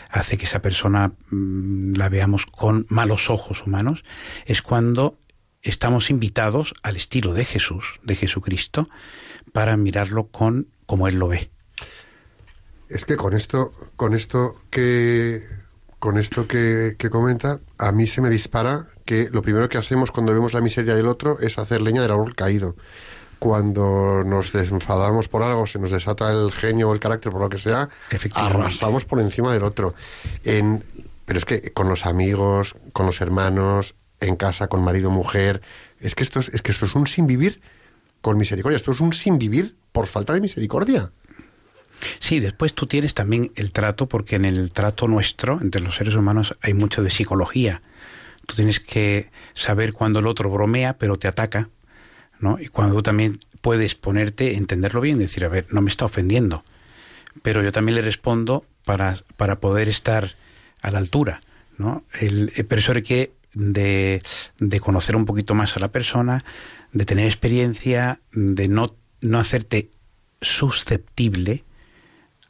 [0.10, 4.04] hace que esa persona mm, la veamos con malos ojos humanos,
[4.46, 5.18] es cuando
[5.62, 8.90] estamos invitados al estilo de Jesús, de Jesucristo,
[9.54, 11.50] para mirarlo con como Él lo ve.
[12.92, 15.48] Es que con esto, con esto que
[16.00, 20.10] con esto que, que comenta, a mí se me dispara que lo primero que hacemos
[20.10, 22.76] cuando vemos la miseria del otro es hacer leña del árbol caído.
[23.38, 27.50] Cuando nos desenfadamos por algo, se nos desata el genio o el carácter por lo
[27.50, 27.88] que sea,
[28.34, 29.94] arrasamos por encima del otro.
[30.44, 30.84] En,
[31.26, 35.62] pero es que con los amigos, con los hermanos, en casa, con marido, mujer,
[36.00, 37.62] es que esto es, es que esto es un sin vivir
[38.22, 41.12] con misericordia, esto es un sin vivir por falta de misericordia.
[42.20, 46.16] Sí, después tú tienes también el trato, porque en el trato nuestro, entre los seres
[46.16, 47.82] humanos, hay mucho de psicología.
[48.46, 51.70] Tú tienes que saber cuando el otro bromea, pero te ataca,
[52.40, 52.58] ¿no?
[52.60, 56.64] Y cuando tú también puedes ponerte, entenderlo bien, decir, a ver, no me está ofendiendo,
[57.44, 60.32] pero yo también le respondo para, para poder estar
[60.82, 61.42] a la altura,
[61.78, 62.04] ¿no?
[62.20, 64.22] El, eh, pero eso requiere de,
[64.60, 66.44] de conocer un poquito más a la persona,
[66.92, 69.92] de tener experiencia, de no, no hacerte
[70.42, 71.64] susceptible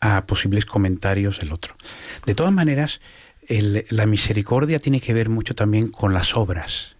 [0.01, 1.75] a posibles comentarios del otro.
[2.25, 2.99] De todas maneras,
[3.47, 6.95] la misericordia tiene que ver mucho también con las obras.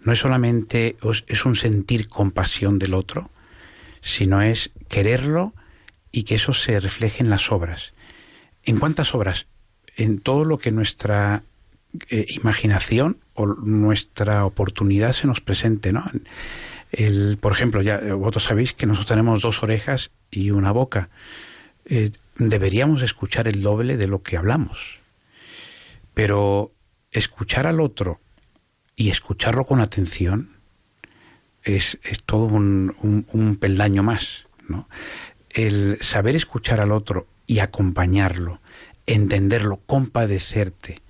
[0.00, 3.30] No es solamente es un sentir compasión del otro,
[4.02, 5.54] sino es quererlo
[6.12, 7.94] y que eso se refleje en las obras.
[8.64, 9.46] ¿En cuántas obras?
[9.96, 11.42] En todo lo que nuestra
[12.10, 16.04] eh, imaginación o nuestra oportunidad se nos presente, ¿no?
[16.92, 21.08] El, por ejemplo, ya vosotros sabéis que nosotros tenemos dos orejas y una boca.
[21.86, 25.00] Eh, deberíamos escuchar el doble de lo que hablamos.
[26.14, 26.72] Pero
[27.10, 28.20] escuchar al otro
[28.96, 30.56] y escucharlo con atención
[31.62, 34.46] es, es todo un, un, peldaño más.
[34.68, 34.88] ¿no?
[35.50, 38.60] El saber escuchar al otro y acompañarlo,
[39.06, 41.02] entenderlo, compadecerte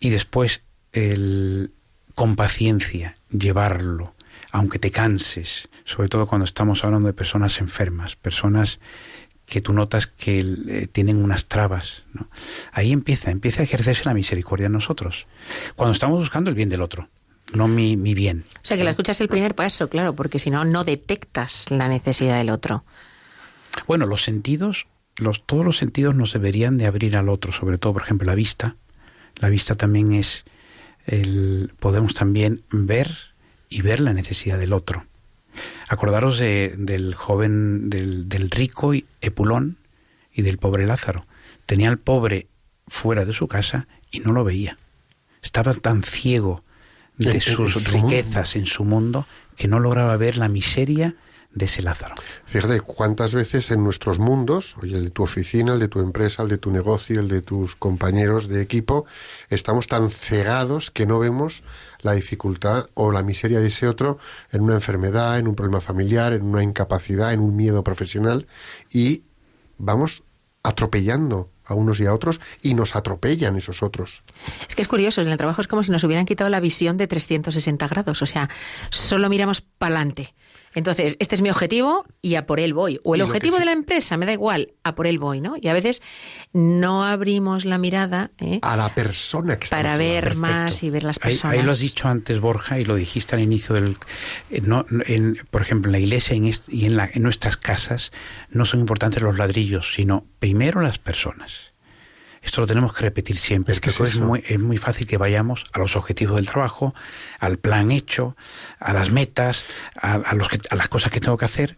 [0.00, 1.72] y después el,
[2.14, 4.14] con paciencia llevarlo,
[4.50, 8.80] aunque te canses, sobre todo cuando estamos hablando de personas enfermas, personas
[9.46, 12.04] que tú notas que eh, tienen unas trabas.
[12.12, 12.28] ¿no?
[12.72, 15.26] Ahí empieza, empieza a ejercerse la misericordia en nosotros.
[15.76, 17.08] Cuando estamos buscando el bien del otro,
[17.52, 18.44] no mi, mi bien.
[18.56, 21.88] O sea, que la escuchas el primer paso, claro, porque si no, no detectas la
[21.88, 22.84] necesidad del otro.
[23.86, 27.92] Bueno, los sentidos, los, todos los sentidos nos deberían de abrir al otro, sobre todo,
[27.92, 28.76] por ejemplo, la vista.
[29.36, 30.44] La vista también es,
[31.06, 33.10] el, podemos también ver
[33.68, 35.06] y ver la necesidad del otro.
[35.88, 39.78] Acordaros del joven, del, del rico Epulón
[40.32, 41.26] y del pobre Lázaro.
[41.66, 42.48] Tenía al pobre
[42.86, 44.78] fuera de su casa y no lo veía.
[45.42, 46.64] Estaba tan ciego
[47.16, 51.14] de sus riquezas en su mundo que no lograba ver la miseria
[51.56, 52.14] de ese Lázaro.
[52.44, 56.42] Fíjate cuántas veces en nuestros mundos, oye, el de tu oficina, el de tu empresa,
[56.42, 59.06] el de tu negocio, el de tus compañeros de equipo,
[59.48, 61.64] estamos tan cegados que no vemos
[62.02, 64.18] la dificultad o la miseria de ese otro
[64.52, 68.46] en una enfermedad, en un problema familiar, en una incapacidad, en un miedo profesional
[68.90, 69.22] y
[69.78, 70.24] vamos
[70.62, 74.22] atropellando a unos y a otros y nos atropellan esos otros.
[74.68, 76.98] Es que es curioso, en el trabajo es como si nos hubieran quitado la visión
[76.98, 78.50] de 360 grados, o sea,
[78.90, 80.34] solo miramos para adelante.
[80.76, 83.00] Entonces, este es mi objetivo y a por él voy.
[83.02, 85.54] O el objetivo de la empresa, me da igual, a por él voy, ¿no?
[85.58, 86.02] Y a veces
[86.52, 88.58] no abrimos la mirada ¿eh?
[88.60, 91.56] a la persona que para ver más y ver las personas.
[91.56, 93.96] Ahí, lo has dicho antes, Borja, y lo dijiste al inicio del...
[94.50, 98.12] Eh, no, en, por ejemplo, en la iglesia y en, la, en nuestras casas
[98.50, 101.72] no son importantes los ladrillos, sino primero las personas.
[102.46, 103.72] Esto lo tenemos que repetir siempre.
[103.72, 106.94] Es que es, muy, es, muy, fácil que vayamos a los objetivos del trabajo,
[107.40, 108.36] al plan hecho,
[108.78, 109.64] a las metas,
[110.00, 111.76] a, los a las cosas que tengo que hacer.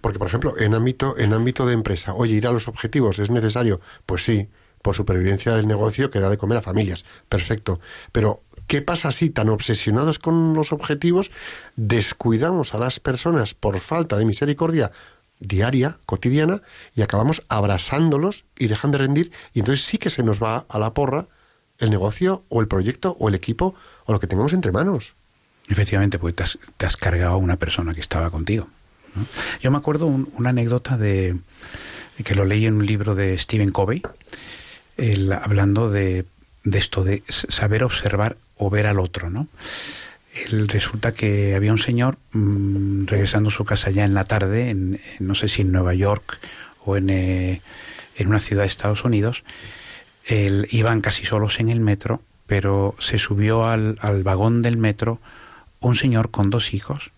[0.00, 3.30] Porque, por ejemplo, en ámbito, en ámbito de empresa, oye, ir a los objetivos es
[3.30, 3.80] necesario.
[4.04, 4.48] Pues sí,
[4.82, 7.04] por supervivencia del negocio que da de comer a familias.
[7.28, 7.78] Perfecto.
[8.10, 11.30] Pero, ¿qué pasa si tan obsesionados con los objetivos
[11.76, 14.90] descuidamos a las personas por falta de misericordia
[15.40, 16.62] diaria, cotidiana,
[16.94, 20.78] y acabamos abrazándolos y dejan de rendir, y entonces sí que se nos va a
[20.78, 21.26] la porra
[21.78, 23.74] el negocio o el proyecto o el equipo
[24.06, 25.14] o lo que tengamos entre manos.
[25.68, 26.44] Efectivamente, porque
[26.76, 28.68] te has, cargado a una persona que estaba contigo.
[29.60, 31.38] Yo me acuerdo una anécdota de
[32.22, 34.02] que lo leí en un libro de Stephen Covey,
[35.42, 36.26] hablando de,
[36.64, 39.48] de esto de saber observar o ver al otro, ¿no?
[40.68, 45.00] Resulta que había un señor mm, regresando a su casa ya en la tarde, en,
[45.20, 46.38] no sé si en Nueva York
[46.84, 47.62] o en, eh,
[48.16, 49.44] en una ciudad de Estados Unidos.
[50.26, 55.20] Él, iban casi solos en el metro, pero se subió al, al vagón del metro
[55.80, 57.10] un señor con dos hijos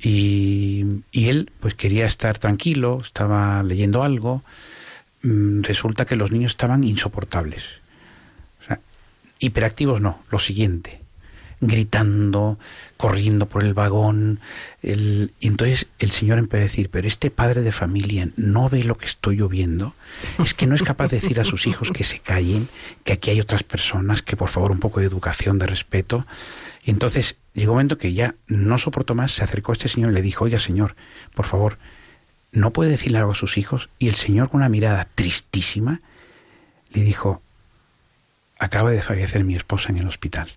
[0.00, 4.42] y, y, él pues quería estar tranquilo, estaba leyendo algo.
[5.22, 7.64] Mm, resulta que los niños estaban insoportables.
[8.60, 8.80] O sea,
[9.38, 11.07] hiperactivos no, lo siguiente
[11.60, 12.58] gritando,
[12.96, 14.40] corriendo por el vagón.
[14.82, 18.84] El, y entonces el Señor empezó a decir, pero este padre de familia no ve
[18.84, 19.94] lo que estoy yo viendo.
[20.38, 22.68] Es que no es capaz de decir a sus hijos que se callen,
[23.04, 26.26] que aquí hay otras personas, que por favor un poco de educación, de respeto.
[26.84, 30.12] Y entonces llegó un momento que ya no soportó más, se acercó a este Señor
[30.12, 30.94] y le dijo, oiga Señor,
[31.34, 31.78] por favor,
[32.52, 33.90] ¿no puede decirle algo a sus hijos?
[33.98, 36.00] Y el Señor con una mirada tristísima
[36.92, 37.42] le dijo,
[38.58, 40.50] acaba de fallecer mi esposa en el hospital.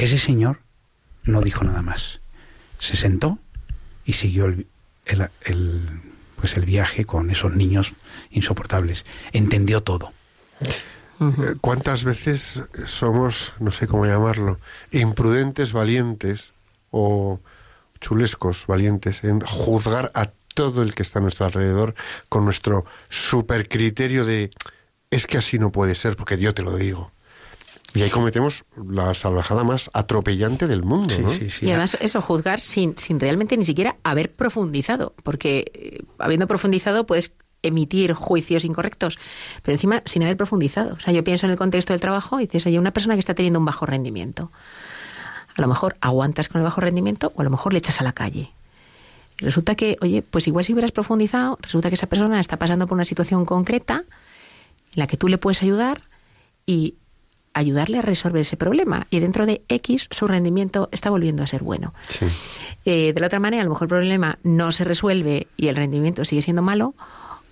[0.00, 0.60] Ese señor
[1.24, 2.22] no dijo nada más.
[2.78, 3.38] Se sentó
[4.06, 4.66] y siguió el,
[6.36, 7.92] pues el viaje con esos niños
[8.30, 9.04] insoportables.
[9.32, 10.14] Entendió todo.
[11.20, 14.58] Eh, ¿Cuántas veces somos, no sé cómo llamarlo,
[14.90, 16.54] imprudentes, valientes
[16.90, 17.38] o
[18.00, 21.94] chulescos, valientes en juzgar a todo el que está a nuestro alrededor
[22.30, 24.50] con nuestro supercriterio de
[25.10, 27.12] es que así no puede ser porque yo te lo digo?
[27.94, 31.30] Y ahí cometemos la salvajada más atropellante del mundo, Sí, ¿no?
[31.30, 31.66] sí, sí.
[31.66, 37.04] Y además eso, juzgar sin, sin realmente ni siquiera haber profundizado, porque eh, habiendo profundizado
[37.04, 37.32] puedes
[37.62, 39.18] emitir juicios incorrectos,
[39.62, 40.94] pero encima sin haber profundizado.
[40.94, 43.20] O sea, yo pienso en el contexto del trabajo y dices, oye, una persona que
[43.20, 44.50] está teniendo un bajo rendimiento,
[45.56, 48.04] a lo mejor aguantas con el bajo rendimiento o a lo mejor le echas a
[48.04, 48.52] la calle.
[49.40, 52.86] Y resulta que, oye, pues igual si hubieras profundizado, resulta que esa persona está pasando
[52.86, 54.04] por una situación concreta
[54.92, 56.02] en la que tú le puedes ayudar
[56.66, 56.94] y
[57.54, 59.06] ayudarle a resolver ese problema.
[59.10, 61.92] Y dentro de X su rendimiento está volviendo a ser bueno.
[62.08, 62.26] Sí.
[62.84, 65.76] Eh, de la otra manera, a lo mejor el problema no se resuelve y el
[65.76, 66.94] rendimiento sigue siendo malo,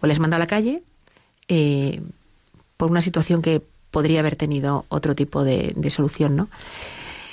[0.01, 0.83] o les mando a la calle
[1.49, 2.01] eh,
[2.77, 6.49] por una situación que podría haber tenido otro tipo de, de solución, ¿no?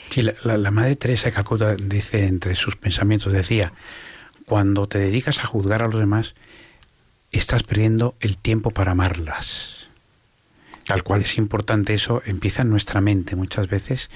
[0.10, 3.74] Sí, la, la- la Madre Teresa de Calcuta dice entre sus pensamientos, decía,
[4.46, 6.34] cuando te dedicas a juzgar a los demás,
[7.32, 9.85] estás perdiendo el tiempo para amarlas.
[10.86, 11.22] Tal cual.
[11.22, 14.10] Es importante eso, empieza en nuestra mente muchas veces,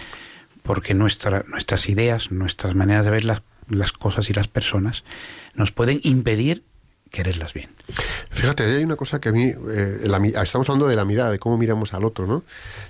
[0.63, 5.03] porque nuestra, nuestras ideas, nuestras maneras de ver las, las cosas y las personas
[5.55, 6.63] nos pueden impedir
[7.11, 7.69] quererlas bien.
[8.29, 11.39] Fíjate, hay una cosa que a mí, eh, la estamos hablando de la mirada, de
[11.39, 12.43] cómo miramos al otro, ¿no?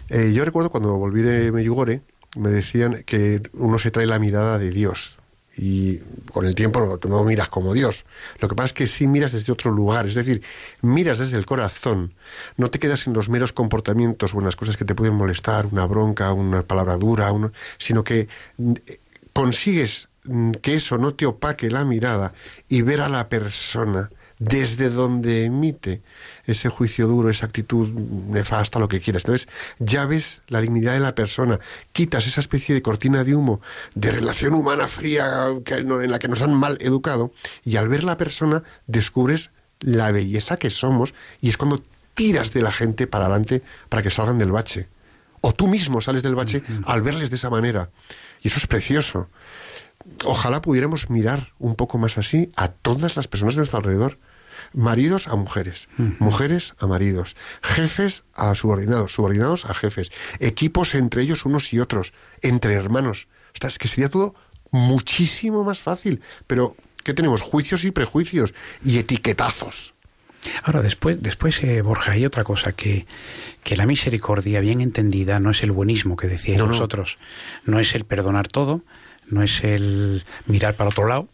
[0.10, 2.02] Eh, yo recuerdo cuando volví de Medjugorje,
[2.36, 5.19] me decían que uno se trae la mirada de Dios.
[5.62, 5.98] Y
[6.32, 8.06] con el tiempo no, no miras como Dios.
[8.40, 10.42] Lo que pasa es que sí miras desde otro lugar, es decir,
[10.82, 12.14] miras desde el corazón.
[12.56, 15.66] No te quedas en los meros comportamientos o en las cosas que te pueden molestar,
[15.66, 17.30] una bronca, una palabra dura,
[17.78, 19.00] sino que mm, eh,
[19.34, 22.34] consigues mm, que eso no te opaque la mirada
[22.70, 26.02] y ver a la persona desde donde emite
[26.52, 29.24] ese juicio duro, esa actitud nefasta, lo que quieras.
[29.26, 29.48] Entonces,
[29.80, 31.60] ya ves la dignidad de la persona,
[31.94, 33.62] quitas esa especie de cortina de humo,
[33.96, 37.32] de relación humana fría que no- en la que nos han mal educado,
[37.64, 41.82] y al ver la persona descubres la belleza que somos, y es cuando
[42.14, 44.90] tiras de la gente para adelante para que salgan del bache.
[45.42, 47.92] O tú mismo sales del bache al verles de esa manera.
[48.42, 49.30] Y eso es precioso.
[50.26, 54.18] Ojalá pudiéramos mirar un poco más así a todas las personas de nuestro alrededor.
[54.74, 55.90] Maridos a mujeres,
[56.20, 62.14] mujeres a maridos, jefes a subordinados, subordinados a jefes, equipos entre ellos unos y otros,
[62.42, 63.28] entre hermanos.
[63.62, 64.36] Es que sería todo
[64.72, 66.22] muchísimo más fácil.
[66.48, 67.42] Pero, ¿qué tenemos?
[67.42, 68.54] Juicios y prejuicios
[68.84, 69.94] y etiquetazos.
[70.64, 73.06] Ahora, después, después eh, Borja, hay otra cosa, que,
[73.64, 76.72] que la misericordia bien entendida no es el buenismo que decíais No, no.
[76.72, 77.18] vosotros,
[77.66, 78.82] no es el perdonar todo,
[79.28, 81.28] no es el mirar para otro lado,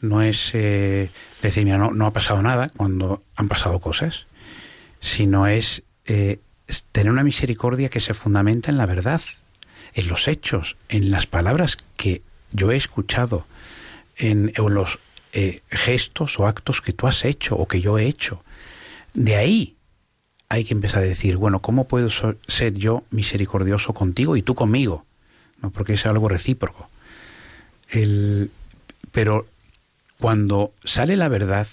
[0.00, 1.10] no es eh,
[1.42, 4.26] decir, mira, no, no ha pasado nada cuando han pasado cosas,
[5.00, 9.20] sino es, eh, es tener una misericordia que se fundamenta en la verdad,
[9.94, 12.22] en los hechos, en las palabras que
[12.52, 13.46] yo he escuchado,
[14.16, 14.98] en, los
[15.32, 18.42] eh, gestos o actos que tú has hecho o que yo he hecho.
[19.14, 19.76] De ahí
[20.48, 25.04] hay que empezar a decir, bueno, ¿cómo puedo ser yo misericordioso contigo y tú conmigo?
[25.62, 25.70] ¿No?
[25.70, 26.88] Porque es algo recíproco.
[27.88, 28.50] El,
[29.12, 29.46] pero
[30.20, 31.66] cuando sale la verdad,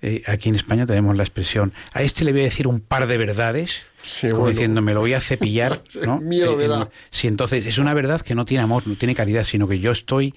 [0.00, 3.06] eh, aquí en España tenemos la expresión, a este le voy a decir un par
[3.06, 4.50] de verdades, Sí, como bueno.
[4.52, 6.20] diciendo, me lo voy a cepillar, ¿no?
[6.20, 6.88] Miedo me Eh, da.
[7.10, 9.90] Sí, entonces es una verdad que no tiene amor, no tiene caridad, sino que yo
[9.90, 10.34] estoy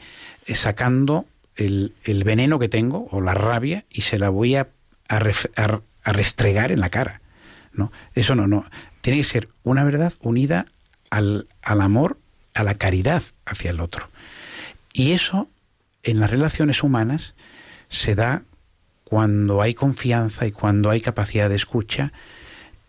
[0.47, 1.25] eh, sacando
[1.55, 4.67] el, el veneno que tengo o la rabia y se la voy a,
[5.07, 7.21] a ref- a- a restregar en la cara.
[7.73, 7.91] ¿no?
[8.15, 8.65] Eso no, no.
[9.01, 10.65] Tiene que ser una verdad unida
[11.11, 12.17] al, al amor,
[12.55, 14.09] a la caridad hacia el otro.
[14.93, 15.47] Y eso
[16.03, 17.35] en las relaciones humanas
[17.89, 18.43] se da
[19.03, 22.13] cuando hay confianza y cuando hay capacidad de escucha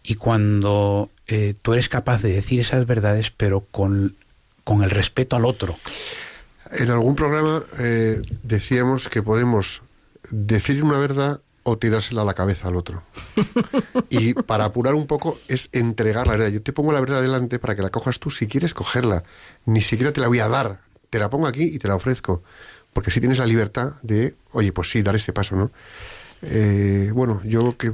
[0.02, 4.14] y cuando eh, tú eres capaz de decir esas verdades pero con,
[4.64, 5.76] con el respeto al otro.
[6.70, 9.82] En algún programa eh, decíamos que podemos
[10.30, 13.02] decir una verdad o tirársela a la cabeza al otro.
[14.10, 16.48] Y para apurar un poco es entregar la verdad.
[16.48, 19.24] Yo te pongo la verdad delante para que la cojas tú si quieres cogerla.
[19.64, 20.80] Ni siquiera te la voy a dar.
[21.08, 22.42] Te la pongo aquí y te la ofrezco.
[22.92, 25.70] Porque así tienes la libertad de, oye, pues sí, dar ese paso, ¿no?
[26.44, 27.92] Eh, bueno, yo que...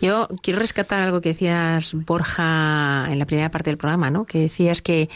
[0.00, 4.24] Yo quiero rescatar algo que decías, Borja, en la primera parte del programa, ¿no?
[4.24, 5.10] Que decías que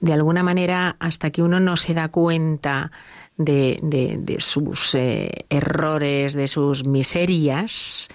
[0.00, 2.90] de alguna manera, hasta que uno no se da cuenta
[3.36, 8.08] de, de- de sus eh, errores, de sus miserias,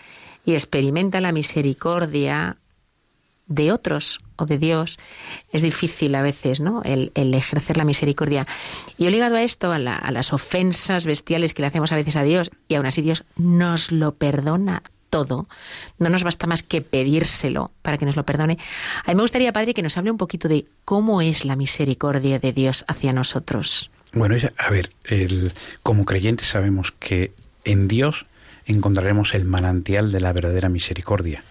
[0.46, 2.58] y experimenta la misericordia
[3.52, 4.98] de otros o de Dios,
[5.52, 6.82] es difícil a veces, ¿no?
[6.84, 8.48] El, el ejercer la misericordia.
[8.98, 12.16] Y yo ligado a esto, a, la- las ofensas bestiales que le hacemos a veces
[12.16, 15.48] a Dios, y aún así Dios nos lo perdona todo,
[16.00, 18.58] no nos basta más que pedírselo para que nos lo perdone.
[19.04, 22.40] A mí me gustaría, Padre, que nos hable un poquito de cómo es la misericordia
[22.40, 23.92] de Dios hacia nosotros.
[24.14, 24.90] Bueno, a ver,
[25.84, 27.34] como creyentes sabemos que
[27.66, 28.26] en Dios
[28.66, 31.44] encontraremos el manantial de la verdadera misericordia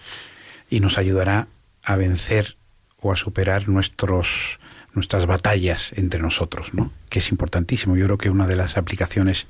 [0.69, 1.47] y nos ayudará
[1.83, 2.57] a vencer
[2.99, 4.59] o a superar nuestros
[4.93, 6.91] nuestras batallas entre nosotros, ¿no?
[7.09, 7.95] Que es importantísimo.
[7.95, 9.47] Yo creo que una de las aplicaciones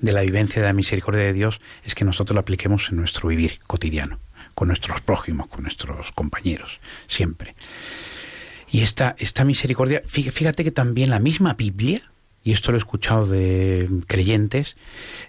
[0.00, 3.28] de la vivencia de la misericordia de Dios es que nosotros la apliquemos en nuestro
[3.28, 4.18] vivir cotidiano,
[4.54, 7.54] con nuestros prójimos, con nuestros compañeros, siempre.
[8.70, 12.02] Y esta, esta misericordia, fíjate que también la misma Biblia,
[12.44, 14.76] y esto lo he escuchado de creyentes,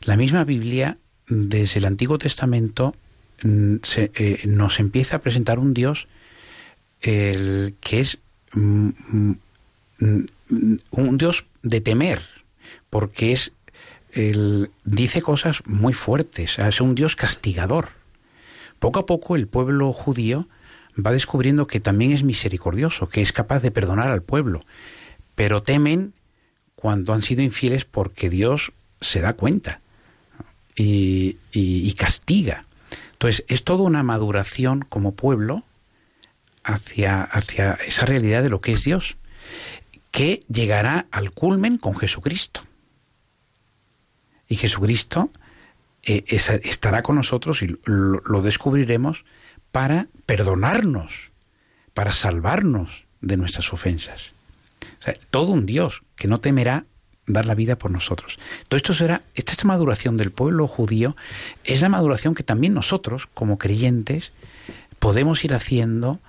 [0.01, 0.97] la misma Biblia
[1.27, 2.95] desde el Antiguo Testamento
[3.43, 6.07] mm, eh, nos empieza a presentar un Dios
[7.03, 8.17] el, que es
[8.53, 8.89] mm,
[9.99, 10.23] mm,
[10.91, 12.21] un Dios de temer,
[12.89, 13.51] porque es
[14.11, 17.89] el, dice cosas muy fuertes, es un Dios castigador.
[18.79, 20.47] Poco a poco el pueblo judío
[20.93, 24.65] va descubriendo que también es misericordioso, que es capaz de perdonar al pueblo,
[25.35, 26.13] pero temen
[26.75, 29.81] cuando han sido infieles porque Dios se da cuenta
[30.75, 32.65] y, castiga.
[33.13, 35.63] Entonces, es toda una maduración como pueblo
[36.63, 39.17] hacia, hacia esa realidad de lo que es Dios,
[40.11, 42.61] que llegará al culmen con Jesucristo.
[44.47, 45.31] Y Jesucristo
[46.03, 49.25] eh, estará con nosotros y lo, descubriremos
[49.71, 51.31] para perdonarnos,
[51.93, 54.33] para salvarnos de nuestras ofensas.
[55.31, 56.85] todo un Dios que no temerá
[57.25, 58.37] dar la vida por nosotros.
[58.67, 61.15] Todo esto será, esta, esta maduración del pueblo judío
[61.63, 64.33] es la maduración que también nosotros, como creyentes,
[64.99, 66.19] podemos ir haciendo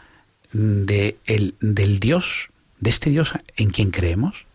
[0.52, 4.46] de el, del Dios, de este Dios en quien creemos,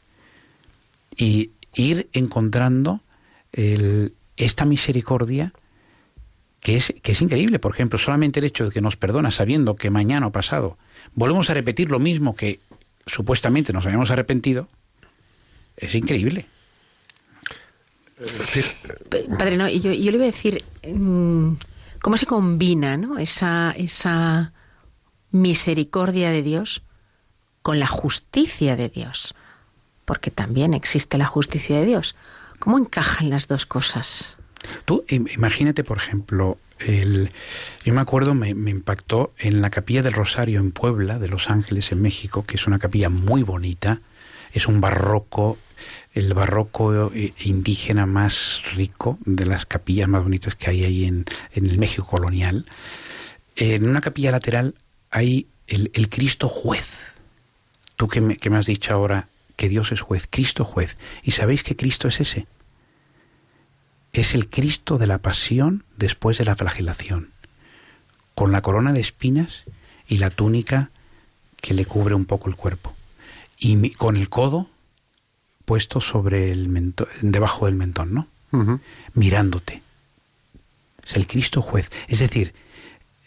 [1.16, 3.02] y ir encontrando
[4.38, 5.52] esta misericordia
[6.60, 7.60] que es, que es increíble.
[7.60, 10.78] Por ejemplo, solamente el hecho de que nos perdona sabiendo que mañana o pasado
[11.16, 12.60] volvemos a repetir lo mismo que
[13.06, 14.68] supuestamente nos habíamos arrepentido,
[15.78, 16.46] es increíble.
[19.38, 21.54] Padre, no, yo, yo le iba a decir, mm,
[22.02, 23.18] ¿cómo se combina ¿no?
[23.18, 24.52] esa, esa
[25.32, 26.84] misericordia de Dios
[27.62, 29.36] con la justicia de Dios?
[30.06, 32.16] Porque también existe la justicia de Dios.
[32.60, 34.38] ¿Cómo encajan las dos cosas?
[34.86, 37.32] Tú imagínate, por ejemplo, el,
[37.84, 41.50] yo me acuerdo, me, me, impactó en la capilla del Rosario en Puebla, de Los
[41.50, 44.02] Ángeles, en México, que es una capilla muy bonita,
[44.52, 45.58] es un barroco
[46.14, 51.26] el barroco eh, indígena más rico, de las capillas más bonitas que hay ahí en,
[51.54, 52.66] el México colonial.
[53.56, 54.76] En una capilla lateral
[55.12, 57.00] hay el, Cristo juez.
[57.96, 60.98] Tú que me, que me has dicho ahora que Dios es juez, Cristo juez.
[61.24, 62.48] ¿Y sabéis que Cristo es ese?
[64.14, 67.32] Es el Cristo de la pasión después de la flagelación,
[68.36, 69.66] con la corona de espinas
[70.08, 70.90] y la túnica
[71.62, 72.96] que le cubre un poco el cuerpo.
[73.58, 74.70] Y con el codo
[75.66, 78.28] puesto sobre el mentón, debajo del mentón, ¿no?
[79.14, 79.84] Mirándote.
[81.06, 81.92] Es el Cristo juez.
[82.08, 82.54] Es decir,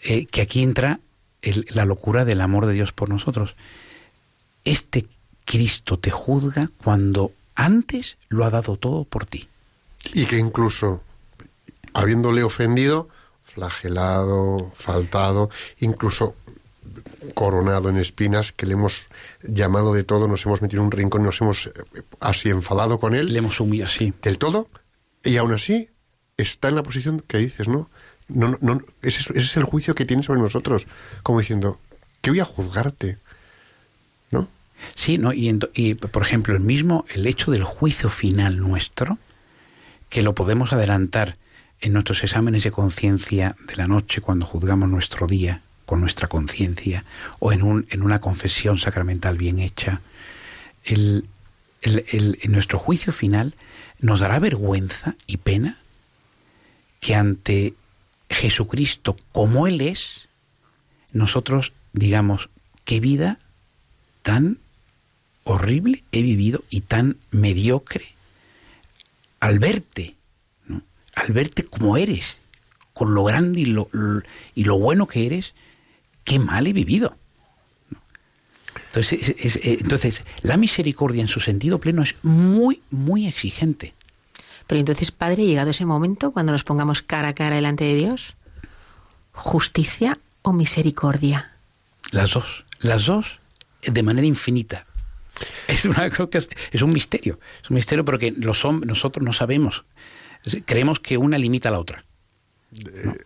[0.03, 0.99] eh, que aquí entra
[1.43, 3.57] la locura del amor de Dios por nosotros.
[4.64, 5.07] Este
[5.45, 9.49] Cristo te juzga cuando antes lo ha dado todo por ti.
[10.14, 11.03] Y que incluso,
[11.93, 13.09] habiéndole ofendido,
[13.43, 16.34] flagelado, faltado, incluso
[17.34, 19.09] coronado en espinas, que le hemos
[19.43, 23.14] llamado de todo, nos hemos metido en un rincón, nos hemos eh, así enfadado con
[23.14, 23.32] él.
[23.32, 24.12] Le hemos humillado así.
[24.22, 24.68] Del todo.
[25.22, 25.88] Y aún así
[26.36, 27.90] está en la posición que dices, ¿no?
[28.35, 30.87] No, no ese, es el juicio que tiene sobre nosotros,
[31.22, 31.78] como diciendo,
[32.20, 33.18] ¿qué voy a juzgarte?
[34.30, 34.49] ¿No?
[34.95, 35.33] Sí, ¿no?
[35.33, 39.18] Y, por ejemplo, el mismo, el hecho del juicio final nuestro,
[40.09, 41.37] que lo podemos adelantar
[41.80, 47.05] en nuestros exámenes de conciencia de la noche cuando juzgamos nuestro día, con nuestra conciencia
[47.39, 50.01] o en, un, en una confesión sacramental bien hecha,
[50.85, 51.26] el,
[51.83, 53.55] el, en nuestro juicio final
[53.99, 55.78] nos dará vergüenza y pena
[57.01, 57.74] que ante
[58.33, 60.28] Jesucristo como Él es,
[61.12, 62.49] nosotros digamos,
[62.85, 63.39] qué vida
[64.22, 64.59] tan
[65.45, 68.07] horrible he vivido y tan mediocre
[69.41, 70.14] al verte,
[71.14, 72.39] al verte como eres,
[72.93, 73.89] con lo grande y lo,
[74.55, 75.55] y lo bueno que eres,
[76.24, 77.16] qué mal he vivido.
[78.87, 83.95] Entonces, eh, entonces, la misericordia en su sentido pleno es muy, muy exigente.
[84.66, 88.36] Pero entonces, Padre, llegado ese momento, cuando nos pongamos cara a cara delante de Dios,
[89.32, 91.52] ¿justicia o misericordia?
[92.10, 93.38] Las dos, las dos
[93.82, 94.86] de manera infinita.
[95.66, 99.32] Es, una, creo que es, un misterio, es un misterio porque los hombres, nosotros no
[99.32, 99.84] sabemos,
[100.64, 102.04] creemos que una limita a la otra.
[102.72, 103.18] Eh,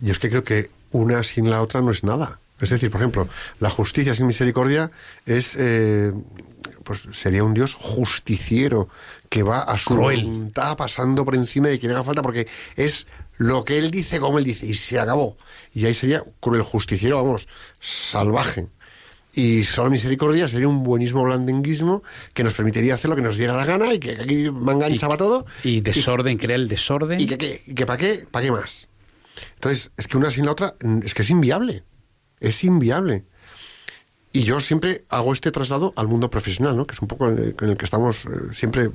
[0.00, 2.40] yo es que creo que una sin la otra no es nada.
[2.60, 3.28] Es decir, por ejemplo,
[3.58, 4.90] la justicia sin misericordia
[5.26, 6.12] es, eh,
[6.84, 8.88] pues sería un Dios justiciero
[9.28, 12.46] que va a su voluntad pasando por encima de quien haga falta porque
[12.76, 15.36] es lo que él dice como él dice y se acabó.
[15.72, 17.48] Y ahí sería con el justiciero, vamos,
[17.80, 18.68] salvaje.
[19.34, 23.56] Y solo misericordia sería un buenismo blandenguismo que nos permitiría hacer lo que nos diera
[23.56, 25.44] la gana y que aquí manganchaba todo.
[25.64, 27.18] Y desorden, crea el desorden.
[27.18, 28.28] ¿Y que, que, que para qué?
[28.30, 28.86] ¿Para qué más?
[29.54, 31.82] Entonces, es que una sin la otra, es que es inviable.
[32.44, 33.24] Es inviable.
[34.32, 36.86] Y yo siempre hago este traslado al mundo profesional, ¿no?
[36.86, 38.90] que es un poco en el, el que estamos eh, siempre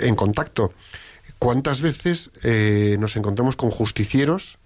[0.00, 0.72] en contacto.
[1.38, 4.58] ¿Cuántas veces eh, nos encontramos con justicieros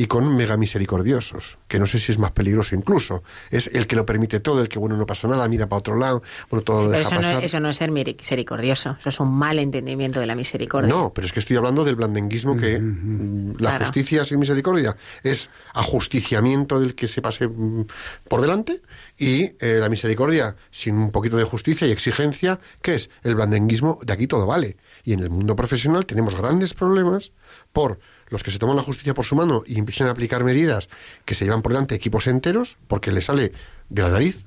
[0.00, 3.24] y con mega misericordiosos, que no sé si es más peligroso incluso.
[3.50, 5.96] Es el que lo permite todo, el que, bueno, no pasa nada, mira para otro
[5.96, 7.44] lado, bueno, todo Sí, lo pero deja eso no, pasar.
[7.44, 10.88] eso no es ser misericordioso, eso es un mal entendimiento de la misericordia.
[10.88, 13.86] No, pero es que estoy hablando del blandenguismo que mm, la Claro.
[13.86, 17.86] justicia sin misericordia es ajusticiamiento del que se pase mm,
[18.28, 18.80] por delante
[19.18, 23.98] y eh, la misericordia sin un poquito de justicia y exigencia, que es el blandenguismo
[24.04, 24.76] de aquí todo vale.
[25.02, 27.32] Y en el mundo profesional tenemos grandes problemas
[27.72, 27.98] por
[28.28, 30.88] los que se toman la justicia por su mano y empiezan a aplicar medidas
[31.24, 33.52] que se llevan por delante equipos enteros porque le sale
[33.88, 34.46] de la nariz,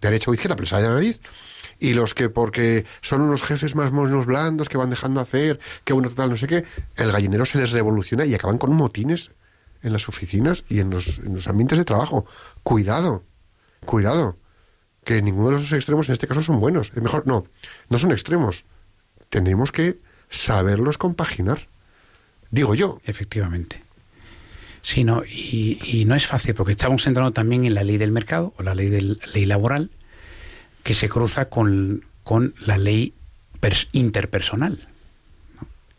[0.00, 1.20] de derecha o izquierda, pero le sale de la nariz,
[1.78, 5.92] y los que porque son unos jefes más monos blandos que van dejando hacer, que
[5.92, 6.64] bueno, total, no sé qué,
[6.96, 9.32] el gallinero se les revoluciona y acaban con motines
[9.82, 12.26] en las oficinas y en los, en los ambientes de trabajo.
[12.62, 13.24] Cuidado,
[13.84, 14.38] cuidado,
[15.04, 16.92] que ninguno de los extremos en este caso son buenos.
[16.94, 17.44] Es mejor, no,
[17.88, 18.64] no son extremos.
[19.30, 21.68] Tendríamos que saberlos compaginar.
[22.50, 23.00] Digo yo.
[23.04, 23.82] Efectivamente.
[24.82, 28.54] Sí, no, y, no es fácil porque estamos entrando también en la ley del mercado
[28.56, 29.90] o la ley, del, ley laboral
[30.82, 33.12] que se cruza con, con la ley
[33.60, 34.88] pers- interpersonal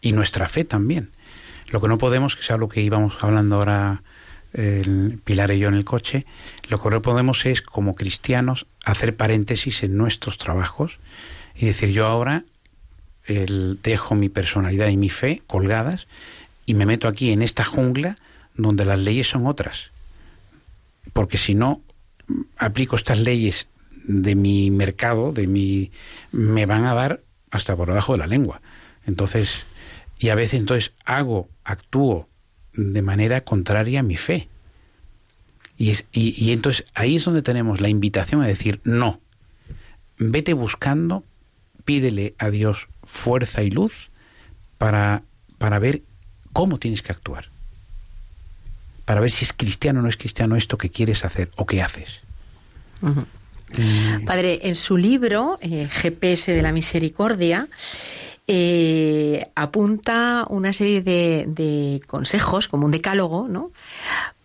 [0.02, 1.12] y nuestra fe también.
[1.68, 4.02] Lo que no podemos, que sea lo que íbamos hablando ahora
[4.54, 6.26] el Pilar y yo en el coche,
[6.70, 10.98] lo que no podemos es como cristianos hacer paréntesis en nuestros trabajos
[11.54, 12.44] y decir yo ahora
[13.26, 16.08] el, dejo mi personalidad y mi fe colgadas
[16.70, 18.16] y me meto aquí en esta jungla
[18.54, 19.90] donde las leyes son otras.
[21.14, 21.82] Porque si no
[22.58, 23.68] aplico estas leyes
[24.04, 25.92] de mi mercado, de mi
[26.32, 28.62] me van a dar hasta por debajo de la lengua.
[29.08, 29.66] Entonces,
[30.20, 32.30] y a veces entonces hago, actúo
[32.74, 34.48] de manera contraria a mi fe.
[35.76, 39.22] Y, es, y entonces ahí es donde tenemos la invitación a decir, no,
[40.20, 41.24] vete buscando,
[41.84, 44.12] pídele a Dios fuerza y luz
[44.78, 45.24] para,
[45.58, 46.04] para ver
[46.54, 47.46] cómo tienes que actuar.
[49.06, 51.82] Para ver si es cristiano o no es cristiano esto que quieres hacer o que
[51.82, 52.22] haces.
[54.26, 57.68] Padre, en su libro, eh, GPS de la Misericordia,
[58.48, 63.72] eh, apunta una serie de, de consejos, como un decálogo, ¿no?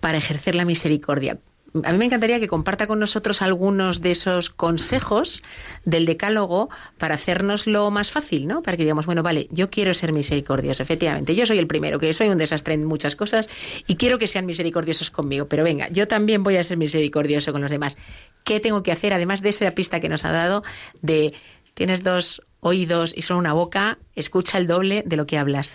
[0.05, 1.39] para ejercer la misericordia.
[1.83, 5.43] A mí me encantaría que comparta con nosotros algunos de esos consejos
[5.85, 6.69] del decálogo
[6.99, 8.63] para hacernoslo más fácil, ¿no?
[8.63, 11.35] Para que digamos, bueno, vale, yo quiero ser misericordioso, efectivamente.
[11.35, 13.49] Yo soy el primero, que soy un desastre en muchas cosas
[13.89, 15.49] y quiero que sean misericordiosos conmigo.
[15.49, 17.97] Pero venga, yo también voy a ser misericordioso con los demás.
[18.45, 19.13] ¿Qué tengo que hacer?
[19.13, 20.63] Además de esa pista que nos ha dado
[21.03, 21.35] de
[21.75, 25.73] tienes dos oídos y solo una boca, escucha el doble de lo que hablas.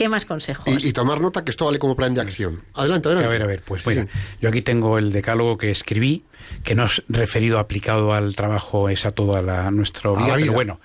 [0.00, 0.64] ¿Qué más consejos?
[0.82, 2.62] Y, y tomar nota que esto vale como plan de acción.
[2.72, 3.26] Adelante, adelante.
[3.26, 3.90] A ver, a ver, pues Sí.
[3.90, 4.06] mira,
[4.40, 6.24] yo aquí tengo el decálogo que escribí,
[6.64, 10.36] que no es referido aplicado al trabajo, es a toda la, nuestra A vida, la
[10.36, 10.44] vida.
[10.46, 10.80] pero bueno,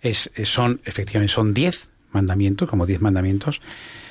[0.00, 3.60] es, son, efectivamente, son diez mandamientos, como diez mandamientos.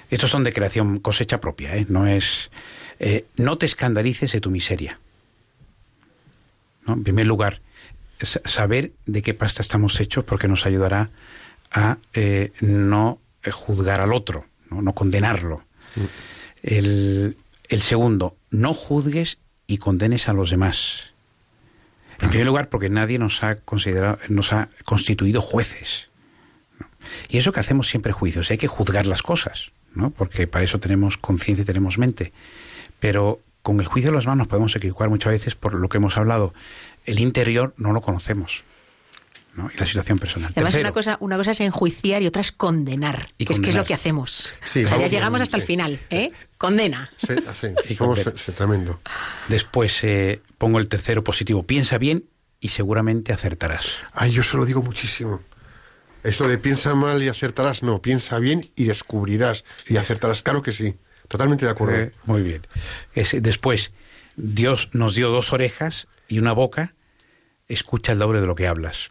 [0.10, 1.86] Estos son de creación, cosecha propia, ¿eh?
[1.88, 2.52] No es...
[3.00, 5.00] eh, no te escandalices de tu miseria.
[6.86, 6.96] ¿no?
[6.96, 7.62] En primer lugar,
[8.20, 11.10] sa- saber de qué pasta estamos hechos porque nos ayudará
[11.72, 13.18] a eh, no
[13.50, 15.64] juzgar al otro, no, condenarlo.
[16.62, 17.38] El,
[17.70, 21.14] el segundo, no juzgues y condenes a los demás.
[22.20, 26.10] En primer lugar, porque nadie nos ha considerado, nos ha constituido jueces.
[27.30, 30.12] Y eso que hacemos siempre juicios, hay que juzgar las cosas, ¿no?
[30.12, 32.32] porque para eso tenemos conciencia y tenemos mente.
[33.00, 35.98] Pero con el juicio de las manos nos podemos equivocar muchas veces por lo que
[35.98, 36.54] hemos hablado.
[37.06, 38.64] El interior no lo conocemos.
[39.56, 39.70] ¿No?
[39.74, 40.52] Y la situación personal.
[40.56, 43.60] Además, Tercero, una cosa, una cosa es enjuiciar y otra es condenar, Y que es
[43.60, 43.78] que es condenar.
[43.84, 44.54] lo que hacemos.
[44.64, 45.68] Sí, O sea, ya llegamos vamos, hasta el sí.
[45.68, 46.32] final, ¿eh?
[46.58, 47.12] Condena.
[47.18, 48.56] Sí, así, Y somos condena.
[48.56, 49.02] tremendo.
[49.50, 51.64] Después eh, pongo el tercero positivo.
[51.64, 52.26] Piensa bien
[52.60, 53.88] y seguramente acertarás.
[54.14, 55.42] Ay, yo se lo digo muchísimo.
[56.24, 60.72] Eso de piensa mal y acertarás, no, piensa bien y descubrirás y acertarás, claro que
[60.72, 60.96] sí.
[61.28, 61.98] Totalmente de acuerdo.
[61.98, 62.62] Eh, muy bien.
[63.16, 63.92] Ese- después,
[64.36, 66.94] Dios nos dio dos orejas y una boca.
[67.68, 69.10] Escucha el doble de lo que hablas.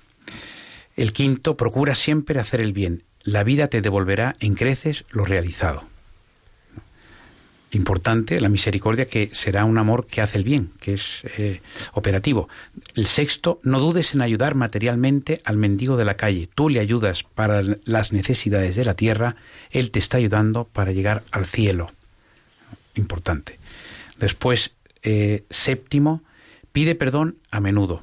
[1.00, 3.04] El quinto, procura siempre hacer el bien.
[3.22, 5.84] La vida te devolverá en creces lo realizado.
[7.70, 11.62] Importante la misericordia que será un amor que hace el bien, que es eh,
[11.94, 12.50] operativo.
[12.96, 16.50] El sexto, no dudes en ayudar materialmente al mendigo de la calle.
[16.54, 19.36] Tú le ayudas para las necesidades de la tierra,
[19.70, 21.92] él te está ayudando para llegar al cielo
[22.94, 23.58] importante.
[24.18, 24.72] Después,
[25.02, 26.22] eh, séptimo,
[26.72, 28.02] pide Pide perdón a menudo.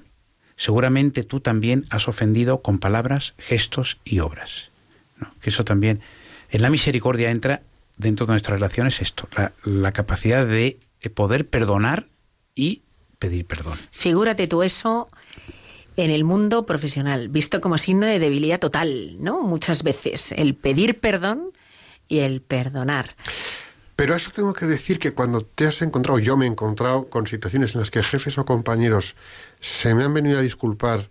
[0.57, 4.71] Seguramente tú también has ofendido con palabras, gestos y obras.
[5.17, 5.33] ¿no?
[5.39, 6.01] Que eso también,
[6.49, 7.61] en la misericordia entra
[7.95, 10.77] dentro de nuestras relaciones esto, la, la capacidad de
[11.15, 12.07] poder perdonar
[12.53, 12.81] y
[13.19, 13.77] pedir perdón.
[13.91, 15.09] Figúrate tú eso
[15.95, 19.41] en el mundo profesional, visto como signo de debilidad total, ¿no?
[19.41, 21.51] Muchas veces, el pedir perdón
[22.07, 23.15] y el perdonar.
[23.97, 27.09] Pero a eso tengo que decir que cuando te has encontrado, yo me he encontrado
[27.09, 29.15] con situaciones en las que jefes o compañeros
[29.59, 31.09] se me han venido a disculpar,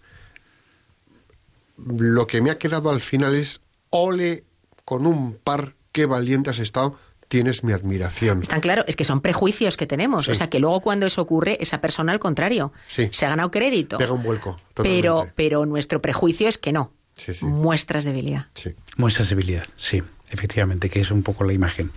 [1.76, 3.60] lo que me ha quedado al final es,
[3.90, 4.44] ole
[4.84, 6.96] con un par, qué valiente has estado,
[7.28, 8.42] tienes mi admiración.
[8.42, 10.26] Están claro, es que son prejuicios que tenemos.
[10.26, 10.30] Sí.
[10.30, 13.08] O sea, que luego cuando eso ocurre, esa persona al contrario Sí.
[13.12, 13.98] se ha ganado crédito.
[13.98, 14.60] Pega un vuelco.
[14.74, 15.32] pero, totalmente.
[15.34, 16.92] pero nuestro prejuicio es que no.
[17.16, 17.44] Sí, sí.
[17.44, 18.46] Muestras debilidad.
[18.54, 18.74] Sí.
[18.96, 21.90] Muestra debilidad, sí, efectivamente, que es un poco la imagen.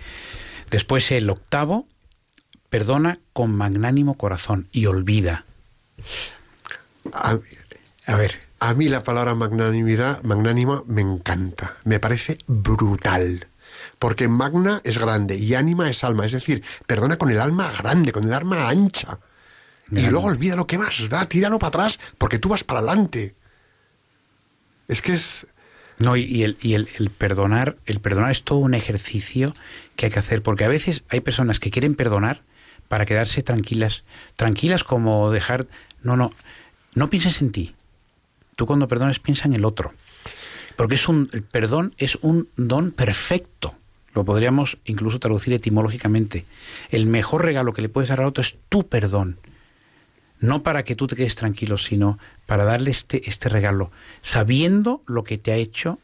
[0.70, 1.86] Después el octavo,
[2.68, 5.44] perdona con magnánimo corazón y olvida.
[7.12, 7.38] A,
[8.06, 11.76] A ver, a mí la palabra magnanimidad, magnánima, me encanta.
[11.84, 13.48] Me parece brutal.
[13.98, 16.26] Porque magna es grande y ánima es alma.
[16.26, 19.18] Es decir, perdona con el alma grande, con el alma ancha.
[19.90, 23.34] Y luego olvida lo que más da, tíralo para atrás, porque tú vas para adelante.
[24.88, 25.46] Es que es...
[26.00, 29.54] No, y, el, y el, el perdonar, el perdonar es todo un ejercicio
[29.96, 32.40] que hay que hacer, porque a veces hay personas que quieren perdonar
[32.88, 34.02] para quedarse tranquilas,
[34.34, 35.66] tranquilas como dejar,
[36.02, 36.32] no, no,
[36.94, 37.74] no pienses en ti.
[38.56, 39.92] Tú cuando perdonas piensa en el otro,
[40.76, 43.74] porque es un, el perdón es un don perfecto.
[44.14, 46.46] Lo podríamos incluso traducir etimológicamente.
[46.88, 49.38] El mejor regalo que le puedes dar al otro es tu perdón.
[50.40, 55.22] No para que tú te quedes tranquilo, sino para darle este, este regalo, sabiendo lo
[55.22, 55.98] que te ha hecho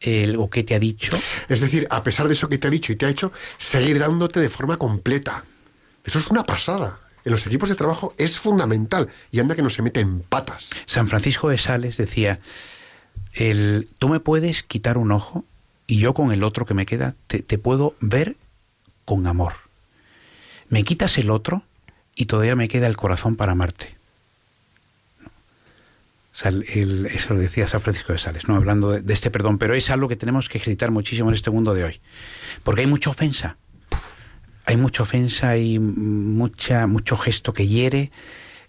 [0.00, 1.18] el, o que te ha dicho.
[1.48, 3.98] Es decir, a pesar de eso que te ha dicho y te ha hecho, seguir
[3.98, 5.44] dándote de forma completa.
[6.04, 7.00] Eso es una pasada.
[7.24, 9.08] En los equipos de trabajo es fundamental.
[9.32, 10.70] Y anda que no se mete en patas.
[10.86, 12.38] San Francisco de Sales decía,
[13.32, 15.44] el, tú me puedes quitar un ojo
[15.86, 18.36] y yo con el otro que me queda te, te puedo ver
[19.04, 19.54] con amor.
[20.68, 21.62] Me quitas el otro
[22.16, 23.94] y todavía me queda el corazón para amarte.
[26.44, 28.56] El- eso lo decía San Francisco de Sales, ¿no?
[28.56, 31.72] hablando de, este perdón, pero es algo que tenemos que ejercitar muchísimo en este mundo
[31.72, 32.00] de hoy,
[32.62, 33.56] porque hay mucha ofensa,
[34.66, 38.10] hay mucha ofensa, hay mucha, mucho gesto que hiere,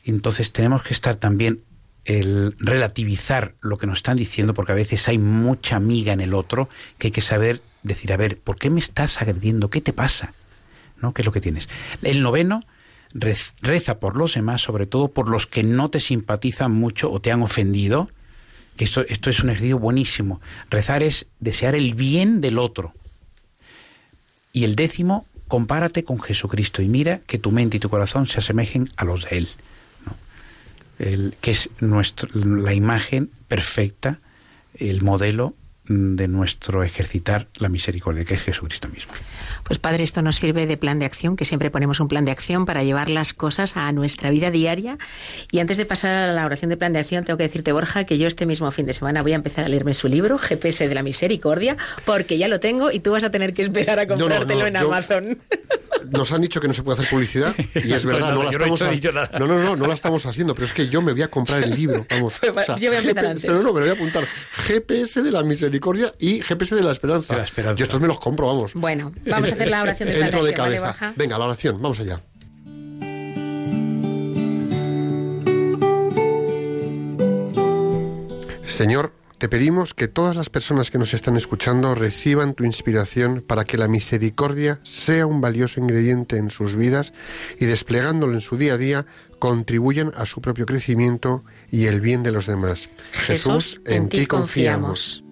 [0.06, 1.62] entonces tenemos que estar también
[2.06, 6.34] el relativizar lo que nos están diciendo, porque a veces hay mucha miga en el
[6.34, 9.70] otro que hay que saber decir, a ver, ¿por qué me estás agrediendo?
[9.70, 10.32] ¿Qué te pasa?
[11.02, 11.14] ¿No?
[11.14, 11.68] ¿Qué es lo que tienes?
[12.02, 12.64] El noveno,
[13.14, 17.32] reza por los demás, sobre todo por los que no te simpatizan mucho o te
[17.32, 18.10] han ofendido,
[18.76, 20.40] que esto, esto es un ejercicio buenísimo.
[20.70, 22.94] Rezar es desear el bien del otro.
[24.54, 28.40] Y el décimo, compárate con Jesucristo y mira que tu mente y tu corazón se
[28.40, 29.50] asemejen a los de Él.
[31.42, 34.20] que es nuestro, la imagen perfecta,
[34.76, 35.54] el modelo
[35.88, 39.14] mm, de nuestro ejercitar la misericordia, que es Jesucristo mismo.
[39.68, 42.32] Pues padre, esto nos sirve de plan de acción, que siempre ponemos un plan de
[42.32, 44.98] acción para llevar las cosas a nuestra vida diaria.
[45.52, 48.06] Y antes de pasar a la oración de plan de acción, tengo que decirte, Borja,
[48.06, 50.88] que yo este mismo fin de semana voy a empezar a leerme su libro, GPS
[50.88, 54.06] de la Misericordia, porque ya lo tengo y tú vas a tener que esperar a
[54.06, 55.38] no, comprártelo no, en yo- Amazon.
[56.10, 58.52] Nos han dicho que no se puede hacer publicidad y es verdad, no, no, la
[58.52, 59.30] estamos nada.
[59.40, 61.64] no, no, no, no la estamos haciendo, pero es que yo me voy a comprar
[61.64, 62.36] el libro, vamos.
[62.40, 63.46] Pues yo voy a empezar GP antes.
[63.46, 64.26] Pero no, me lo voy a apuntar.
[64.54, 67.34] GPS de la misericordia y GPS de la esperanza.
[67.34, 67.78] De la esperanza.
[67.78, 68.74] Yo estos me los compro, vamos.
[68.74, 71.14] Bueno, vamos a hacer la oración de plan de Entro de acción, ¿vale, cabeza.
[71.16, 72.22] Venga, la oración, vamos allá.
[78.66, 83.66] Señor, te pedimos que todas las personas que nos están escuchando reciban tu inspiración para
[83.66, 87.14] que la misericordia sea un valioso ingrediente en sus vidas
[87.60, 89.06] y desplegándolo en su día a día
[89.40, 92.90] contribuyan a su propio crecimiento y el bien de los demás.
[93.12, 95.24] Jesús, en ti confiamos.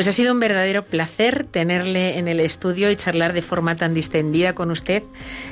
[0.00, 3.92] Pues ha sido un verdadero placer tenerle en el estudio y charlar de forma tan
[3.92, 5.02] distendida con usted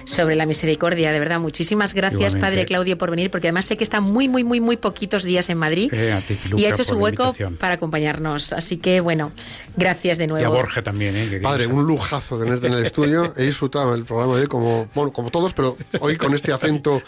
[0.06, 1.12] sobre la misericordia.
[1.12, 2.46] De verdad, muchísimas gracias, Igualmente.
[2.46, 5.50] Padre Claudio, por venir, porque además sé que está muy, muy, muy, muy poquitos días
[5.50, 8.54] en Madrid Eh, a ti, Piluca, y ha hecho su hueco para acompañarnos.
[8.54, 9.32] Así que, bueno,
[9.76, 10.54] gracias de Y a nuevo.
[10.54, 11.28] Borja también, ¿eh?
[11.28, 13.34] que Padre, un lujazo tenerte en el estudio.
[13.36, 17.02] He disfrutado del programa de hoy como, bueno, como todos, pero hoy con este acento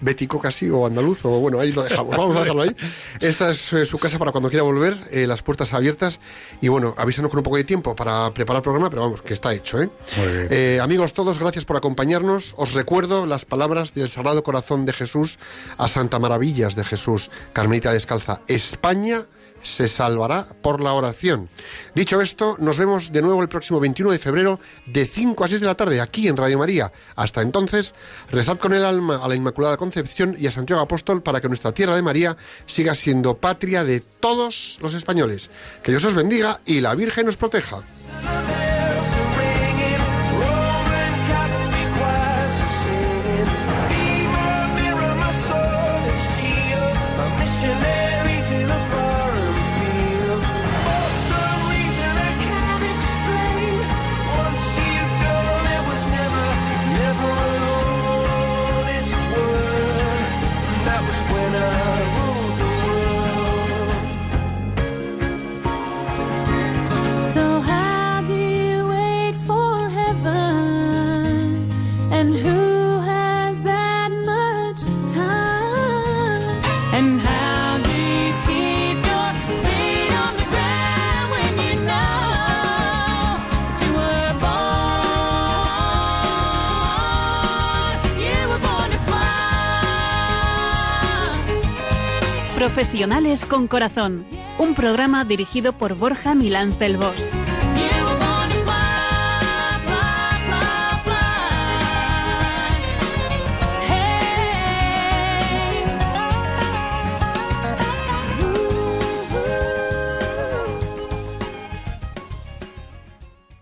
[0.00, 2.76] bético casi, o andaluz, o bueno, ahí lo dejamos, vamos a dejarlo ahí.
[3.20, 6.20] Esta es eh, su casa para cuando quiera volver, eh, las puertas abiertas,
[6.60, 9.34] y bueno, avísanos con un poco de tiempo para preparar el programa, pero vamos, que
[9.34, 9.90] está hecho, ¿eh?
[10.16, 10.48] Muy bien.
[10.50, 12.54] Eh, amigos todos, gracias por acompañarnos.
[12.56, 15.38] Os recuerdo las palabras del Sagrado Corazón de Jesús
[15.78, 18.40] a Santa Maravillas de Jesús, Carmelita Descalza.
[18.48, 19.26] España
[19.66, 21.48] se salvará por la oración.
[21.94, 25.60] Dicho esto, nos vemos de nuevo el próximo 21 de febrero de 5 a 6
[25.60, 26.92] de la tarde aquí en Radio María.
[27.16, 27.94] Hasta entonces,
[28.30, 31.72] rezad con el alma a la Inmaculada Concepción y a Santiago Apóstol para que nuestra
[31.72, 32.36] tierra de María
[32.66, 35.50] siga siendo patria de todos los españoles.
[35.82, 37.82] Que Dios os bendiga y la Virgen os proteja.
[92.76, 94.26] Profesionales con Corazón,
[94.58, 97.45] un programa dirigido por Borja Milans del Bosch.